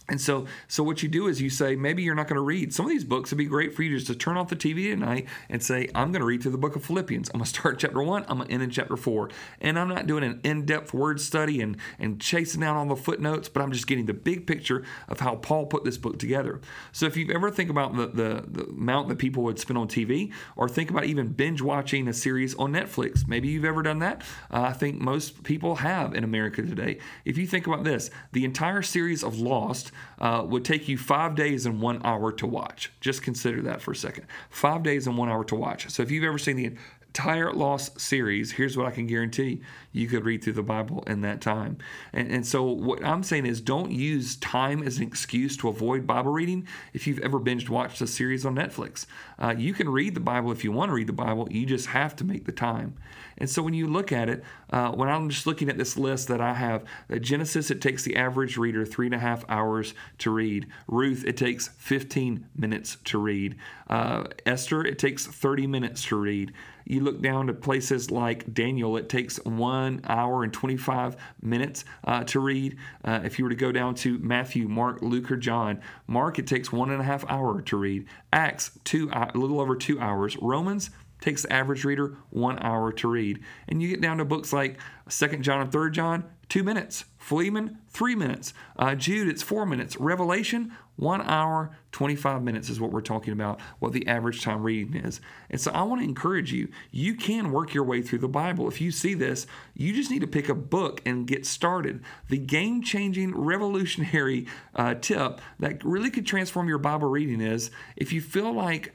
And 0.07 0.21
so, 0.21 0.45
so 0.67 0.83
what 0.83 1.01
you 1.01 1.09
do 1.09 1.27
is 1.27 1.41
you 1.41 1.49
say 1.49 1.75
maybe 1.75 2.03
you're 2.03 2.15
not 2.15 2.27
going 2.27 2.35
to 2.35 2.41
read 2.41 2.73
some 2.73 2.85
of 2.85 2.91
these 2.91 3.03
books. 3.03 3.29
It'd 3.29 3.39
be 3.39 3.45
great 3.45 3.73
for 3.73 3.81
you 3.81 3.95
just 3.95 4.07
to 4.07 4.15
turn 4.15 4.37
off 4.37 4.49
the 4.49 4.55
TV 4.55 4.91
tonight 4.91 5.27
and 5.49 5.63
say, 5.63 5.89
"I'm 5.95 6.11
going 6.11 6.19
to 6.19 6.25
read 6.25 6.43
through 6.43 6.51
the 6.51 6.59
book 6.59 6.75
of 6.75 6.85
Philippians. 6.85 7.29
I'm 7.29 7.39
going 7.39 7.45
to 7.45 7.49
start 7.49 7.79
chapter 7.79 8.03
one. 8.03 8.23
I'm 8.27 8.37
going 8.37 8.47
to 8.47 8.53
end 8.53 8.63
in 8.63 8.69
chapter 8.69 8.97
four, 8.97 9.29
and 9.59 9.79
I'm 9.79 9.87
not 9.87 10.05
doing 10.05 10.23
an 10.23 10.41
in-depth 10.43 10.93
word 10.93 11.19
study 11.19 11.59
and 11.61 11.77
and 11.97 12.21
chasing 12.21 12.61
down 12.61 12.77
all 12.77 12.85
the 12.85 12.95
footnotes, 12.95 13.49
but 13.49 13.63
I'm 13.63 13.71
just 13.71 13.87
getting 13.87 14.05
the 14.05 14.13
big 14.13 14.45
picture 14.45 14.83
of 15.07 15.21
how 15.21 15.37
Paul 15.37 15.65
put 15.65 15.83
this 15.83 15.97
book 15.97 16.19
together. 16.19 16.61
So 16.91 17.07
if 17.07 17.17
you 17.17 17.31
ever 17.33 17.49
think 17.49 17.71
about 17.71 17.95
the 17.95 18.07
the, 18.07 18.45
the 18.47 18.63
amount 18.69 19.09
that 19.09 19.17
people 19.17 19.43
would 19.43 19.59
spend 19.59 19.77
on 19.77 19.87
TV, 19.87 20.31
or 20.55 20.69
think 20.69 20.91
about 20.91 21.05
even 21.05 21.29
binge 21.29 21.61
watching 21.61 22.07
a 22.07 22.13
series 22.13 22.53
on 22.55 22.73
Netflix, 22.73 23.27
maybe 23.27 23.47
you've 23.47 23.65
ever 23.65 23.81
done 23.81 23.99
that. 23.99 24.21
Uh, 24.51 24.61
I 24.61 24.73
think 24.73 25.01
most 25.01 25.43
people 25.43 25.77
have 25.77 26.13
in 26.13 26.23
America 26.23 26.61
today. 26.61 26.99
If 27.23 27.39
you 27.39 27.47
think 27.47 27.65
about 27.65 27.83
this, 27.83 28.11
the 28.33 28.45
entire 28.45 28.83
series 28.83 29.23
of 29.23 29.39
Lost 29.39 29.91
uh, 30.19 30.43
would 30.47 30.65
take 30.65 30.87
you 30.87 30.97
five 30.97 31.35
days 31.35 31.65
and 31.65 31.81
one 31.81 32.01
hour 32.03 32.31
to 32.33 32.47
watch. 32.47 32.91
Just 33.01 33.21
consider 33.21 33.61
that 33.63 33.81
for 33.81 33.91
a 33.91 33.95
second. 33.95 34.25
Five 34.49 34.83
days 34.83 35.07
and 35.07 35.17
one 35.17 35.29
hour 35.29 35.43
to 35.45 35.55
watch. 35.55 35.89
So 35.89 36.03
if 36.03 36.11
you've 36.11 36.23
ever 36.23 36.37
seen 36.37 36.55
the 36.55 36.75
entire 37.15 37.53
Lost 37.53 38.01
series, 38.01 38.51
here's 38.51 38.75
what 38.75 38.85
I 38.85 38.91
can 38.91 39.07
guarantee 39.07 39.61
you 39.93 40.05
could 40.07 40.25
read 40.25 40.43
through 40.43 40.53
the 40.53 40.63
Bible 40.63 41.01
in 41.07 41.21
that 41.21 41.39
time. 41.39 41.77
And, 42.11 42.29
and 42.29 42.45
so, 42.45 42.63
what 42.63 43.03
I'm 43.05 43.23
saying 43.23 43.45
is, 43.45 43.61
don't 43.61 43.89
use 43.89 44.35
time 44.35 44.83
as 44.83 44.97
an 44.97 45.03
excuse 45.03 45.55
to 45.57 45.69
avoid 45.69 46.05
Bible 46.05 46.33
reading 46.33 46.67
if 46.91 47.07
you've 47.07 47.19
ever 47.19 47.39
binged 47.39 47.69
watched 47.69 48.01
a 48.01 48.07
series 48.07 48.45
on 48.45 48.53
Netflix. 48.53 49.05
Uh, 49.39 49.55
you 49.57 49.73
can 49.73 49.87
read 49.87 50.13
the 50.13 50.19
Bible 50.19 50.51
if 50.51 50.65
you 50.65 50.73
want 50.73 50.89
to 50.89 50.93
read 50.93 51.07
the 51.07 51.13
Bible, 51.13 51.47
you 51.49 51.65
just 51.65 51.87
have 51.87 52.17
to 52.17 52.25
make 52.25 52.45
the 52.45 52.51
time. 52.51 52.97
And 53.37 53.49
so, 53.49 53.61
when 53.63 53.73
you 53.73 53.87
look 53.87 54.11
at 54.11 54.27
it, 54.27 54.43
uh, 54.71 54.91
when 54.91 55.07
I'm 55.07 55.29
just 55.29 55.47
looking 55.47 55.69
at 55.69 55.77
this 55.77 55.95
list 55.95 56.27
that 56.27 56.41
I 56.41 56.53
have, 56.55 56.83
that 57.07 57.21
Genesis, 57.21 57.71
it 57.71 57.79
takes 57.81 58.03
the 58.03 58.17
average 58.17 58.57
reader 58.57 58.85
three 58.85 59.07
and 59.07 59.15
a 59.15 59.19
half 59.19 59.45
hours 59.47 59.93
to 60.17 60.31
read. 60.31 60.67
Ruth, 60.87 61.23
it 61.25 61.37
takes 61.37 61.69
15 61.69 62.47
minutes 62.57 62.97
to 63.05 63.17
read. 63.17 63.55
Uh, 63.89 64.25
Esther, 64.45 64.83
it 64.83 64.99
takes 64.99 65.25
30 65.25 65.67
minutes 65.67 66.03
to 66.07 66.17
read. 66.17 66.51
You 66.85 67.01
look 67.01 67.21
down 67.21 67.47
to 67.47 67.53
places 67.53 68.11
like 68.11 68.53
Daniel, 68.53 68.95
it 68.95 69.09
takes 69.09 69.37
one 69.43 70.01
hour 70.05 70.43
and 70.43 70.53
25 70.53 71.17
minutes 71.41 71.83
uh, 72.03 72.23
to 72.25 72.39
read. 72.39 72.77
Uh, 73.03 73.21
if 73.23 73.39
you 73.39 73.45
were 73.45 73.49
to 73.49 73.55
go 73.55 73.71
down 73.71 73.95
to 73.95 74.19
Matthew, 74.19 74.67
Mark, 74.67 75.01
Luke, 75.01 75.31
or 75.31 75.37
John, 75.37 75.81
Mark, 76.07 76.37
it 76.37 76.45
takes 76.45 76.71
one 76.71 76.91
and 76.91 77.01
a 77.01 77.03
half 77.03 77.25
hour 77.27 77.61
to 77.63 77.77
read. 77.77 78.05
Acts, 78.31 78.71
two, 78.83 79.09
a 79.11 79.31
little 79.33 79.59
over 79.59 79.75
two 79.75 79.99
hours. 79.99 80.37
Romans, 80.37 80.91
takes 81.21 81.41
the 81.43 81.51
average 81.51 81.83
reader 81.83 82.17
one 82.29 82.59
hour 82.61 82.91
to 82.91 83.07
read. 83.07 83.39
And 83.67 83.81
you 83.81 83.89
get 83.89 84.01
down 84.01 84.17
to 84.17 84.25
books 84.25 84.53
like 84.53 84.77
Second 85.09 85.43
John 85.43 85.61
and 85.61 85.71
Third 85.71 85.93
John, 85.93 86.23
two 86.49 86.63
minutes. 86.63 87.05
Philemon, 87.17 87.79
three 87.89 88.13
minutes. 88.13 88.53
Uh, 88.77 88.93
Jude, 88.93 89.27
it's 89.27 89.41
four 89.41 89.65
minutes. 89.65 89.97
Revelation, 89.97 90.71
one 90.95 91.21
hour, 91.23 91.71
25 91.91 92.43
minutes 92.43 92.69
is 92.69 92.79
what 92.79 92.91
we're 92.91 93.01
talking 93.01 93.33
about, 93.33 93.59
what 93.79 93.93
the 93.93 94.05
average 94.07 94.43
time 94.43 94.61
reading 94.61 94.95
is. 94.95 95.19
And 95.49 95.59
so 95.59 95.71
I 95.71 95.81
want 95.81 96.01
to 96.01 96.07
encourage 96.07 96.53
you, 96.53 96.69
you 96.91 97.15
can 97.15 97.51
work 97.51 97.73
your 97.73 97.83
way 97.83 98.01
through 98.01 98.19
the 98.19 98.27
Bible. 98.27 98.67
If 98.67 98.79
you 98.79 98.91
see 98.91 99.15
this, 99.15 99.47
you 99.73 99.91
just 99.91 100.11
need 100.11 100.21
to 100.21 100.27
pick 100.27 100.49
a 100.49 100.53
book 100.55 101.01
and 101.05 101.25
get 101.25 101.45
started. 101.45 102.03
The 102.29 102.37
game 102.37 102.83
changing, 102.83 103.35
revolutionary 103.35 104.45
uh, 104.75 104.93
tip 104.95 105.41
that 105.59 105.83
really 105.83 106.11
could 106.11 106.27
transform 106.27 106.67
your 106.67 106.77
Bible 106.77 107.09
reading 107.09 107.41
is 107.41 107.71
if 107.95 108.13
you 108.13 108.21
feel 108.21 108.53
like 108.53 108.93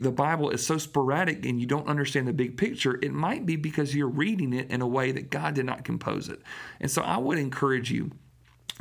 the 0.00 0.12
Bible 0.12 0.50
is 0.50 0.64
so 0.64 0.78
sporadic 0.78 1.44
and 1.44 1.60
you 1.60 1.66
don't 1.66 1.88
understand 1.88 2.28
the 2.28 2.32
big 2.32 2.56
picture, 2.56 2.98
it 3.02 3.12
might 3.12 3.44
be 3.44 3.56
because 3.56 3.94
you're 3.94 4.08
reading 4.08 4.52
it 4.52 4.70
in 4.70 4.80
a 4.80 4.86
way 4.86 5.10
that 5.12 5.30
God 5.30 5.54
did 5.54 5.66
not 5.66 5.84
compose 5.84 6.28
it. 6.28 6.40
And 6.80 6.90
so 6.90 7.02
I 7.02 7.16
would 7.16 7.38
encourage 7.38 7.90
you 7.90 8.12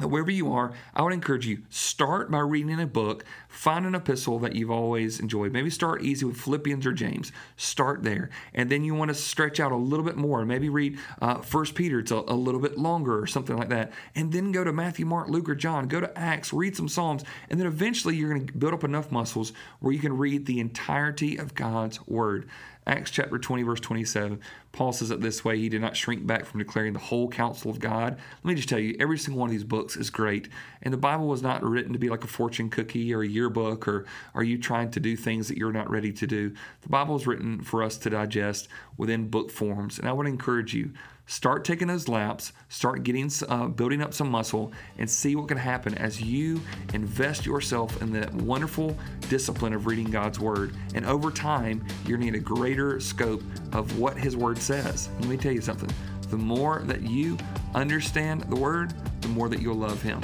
wherever 0.07 0.31
you 0.31 0.51
are, 0.53 0.73
I 0.93 1.01
would 1.01 1.13
encourage 1.13 1.45
you 1.45 1.63
start 1.69 2.31
by 2.31 2.39
reading 2.39 2.79
a 2.79 2.87
book, 2.87 3.25
find 3.47 3.85
an 3.85 3.95
epistle 3.95 4.39
that 4.39 4.55
you've 4.55 4.71
always 4.71 5.19
enjoyed. 5.19 5.51
Maybe 5.51 5.69
start 5.69 6.03
easy 6.03 6.25
with 6.25 6.37
Philippians 6.37 6.85
or 6.85 6.93
James. 6.93 7.31
Start 7.57 8.03
there, 8.03 8.29
and 8.53 8.69
then 8.69 8.83
you 8.83 8.95
want 8.95 9.09
to 9.09 9.15
stretch 9.15 9.59
out 9.59 9.71
a 9.71 9.77
little 9.77 10.05
bit 10.05 10.17
more. 10.17 10.45
Maybe 10.45 10.69
read 10.69 10.97
uh, 11.21 11.41
First 11.41 11.75
Peter; 11.75 11.99
it's 11.99 12.11
a, 12.11 12.23
a, 12.27 12.35
little 12.35 12.61
bit 12.61 12.77
longer 12.77 13.19
or 13.19 13.27
something 13.27 13.57
like 13.57 13.69
that. 13.69 13.91
And 14.15 14.31
then 14.31 14.51
go 14.51 14.63
to 14.63 14.73
Matthew, 14.73 15.05
Mark, 15.05 15.29
Luke, 15.29 15.49
or 15.49 15.55
John. 15.55 15.87
Go 15.87 15.99
to 15.99 16.17
Acts, 16.17 16.53
read 16.53 16.75
some 16.75 16.89
Psalms, 16.89 17.23
and 17.49 17.59
then 17.59 17.67
eventually 17.67 18.15
you're 18.15 18.29
going 18.29 18.47
to 18.47 18.53
build 18.53 18.73
up 18.73 18.83
enough 18.83 19.11
muscles 19.11 19.53
where 19.79 19.93
you 19.93 19.99
can 19.99 20.17
read 20.17 20.45
the 20.45 20.59
entirety 20.59 21.37
of 21.37 21.55
God's 21.55 22.05
Word. 22.07 22.49
Acts 22.87 23.11
chapter 23.11 23.37
20, 23.37 23.61
verse 23.61 23.79
27, 23.79 24.39
Paul 24.71 24.91
says 24.91 25.11
it 25.11 25.21
this 25.21 25.45
way 25.45 25.57
He 25.57 25.69
did 25.69 25.81
not 25.81 25.95
shrink 25.95 26.25
back 26.25 26.45
from 26.45 26.59
declaring 26.59 26.93
the 26.93 26.99
whole 26.99 27.29
counsel 27.29 27.69
of 27.69 27.79
God. 27.79 28.17
Let 28.43 28.49
me 28.49 28.55
just 28.55 28.69
tell 28.69 28.79
you, 28.79 28.95
every 28.99 29.19
single 29.19 29.39
one 29.39 29.49
of 29.49 29.53
these 29.53 29.63
books 29.63 29.95
is 29.95 30.09
great. 30.09 30.49
And 30.81 30.91
the 30.91 30.97
Bible 30.97 31.27
was 31.27 31.43
not 31.43 31.63
written 31.63 31.93
to 31.93 31.99
be 31.99 32.09
like 32.09 32.23
a 32.23 32.27
fortune 32.27 32.69
cookie 32.69 33.13
or 33.13 33.21
a 33.21 33.27
yearbook, 33.27 33.87
or 33.87 34.05
are 34.33 34.43
you 34.43 34.57
trying 34.57 34.89
to 34.91 34.99
do 34.99 35.15
things 35.15 35.47
that 35.47 35.57
you're 35.57 35.71
not 35.71 35.91
ready 35.91 36.11
to 36.11 36.25
do? 36.25 36.55
The 36.81 36.89
Bible 36.89 37.15
is 37.15 37.27
written 37.27 37.61
for 37.61 37.83
us 37.83 37.97
to 37.97 38.09
digest 38.09 38.67
within 38.97 39.27
book 39.27 39.51
forms. 39.51 39.99
And 39.99 40.09
I 40.09 40.13
would 40.13 40.27
encourage 40.27 40.73
you 40.73 40.91
Start 41.31 41.63
taking 41.63 41.87
those 41.87 42.09
laps, 42.09 42.51
start 42.67 43.03
getting 43.03 43.31
uh, 43.47 43.67
building 43.67 44.01
up 44.01 44.13
some 44.13 44.29
muscle, 44.29 44.73
and 44.97 45.09
see 45.09 45.37
what 45.37 45.47
can 45.47 45.57
happen 45.57 45.95
as 45.95 46.21
you 46.21 46.59
invest 46.93 47.45
yourself 47.45 48.01
in 48.01 48.11
that 48.11 48.33
wonderful 48.33 48.97
discipline 49.29 49.71
of 49.71 49.85
reading 49.85 50.11
God's 50.11 50.41
Word. 50.41 50.75
And 50.93 51.05
over 51.05 51.31
time, 51.31 51.85
you're 52.05 52.17
going 52.17 52.33
to 52.33 52.37
a 52.37 52.41
greater 52.41 52.99
scope 52.99 53.41
of 53.71 53.97
what 53.97 54.17
His 54.17 54.35
Word 54.35 54.57
says. 54.57 55.07
Let 55.21 55.29
me 55.29 55.37
tell 55.37 55.53
you 55.53 55.61
something 55.61 55.89
the 56.29 56.35
more 56.35 56.81
that 56.83 57.01
you 57.01 57.37
understand 57.75 58.41
the 58.49 58.57
Word, 58.57 58.93
the 59.21 59.29
more 59.29 59.47
that 59.47 59.61
you'll 59.61 59.75
love 59.75 60.01
Him. 60.01 60.19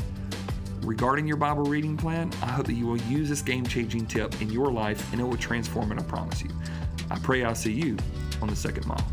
Regarding 0.82 1.26
your 1.26 1.38
Bible 1.38 1.64
reading 1.64 1.96
plan, 1.96 2.34
I 2.42 2.48
hope 2.48 2.66
that 2.66 2.74
you 2.74 2.86
will 2.86 3.02
use 3.04 3.30
this 3.30 3.42
game 3.42 3.66
changing 3.66 4.08
tip 4.08 4.42
in 4.42 4.52
your 4.52 4.74
life 4.74 5.10
and 5.14 5.22
it 5.22 5.24
will 5.24 5.38
transform 5.38 5.94
it, 5.94 6.00
I 6.00 6.04
promise 6.04 6.42
you. 6.42 6.50
I 7.10 7.18
pray 7.20 7.46
I'll 7.46 7.56
see 7.56 7.72
you 7.72 7.96
on 8.42 8.50
the 8.50 8.58
second 8.58 8.86
mile. 8.88 9.08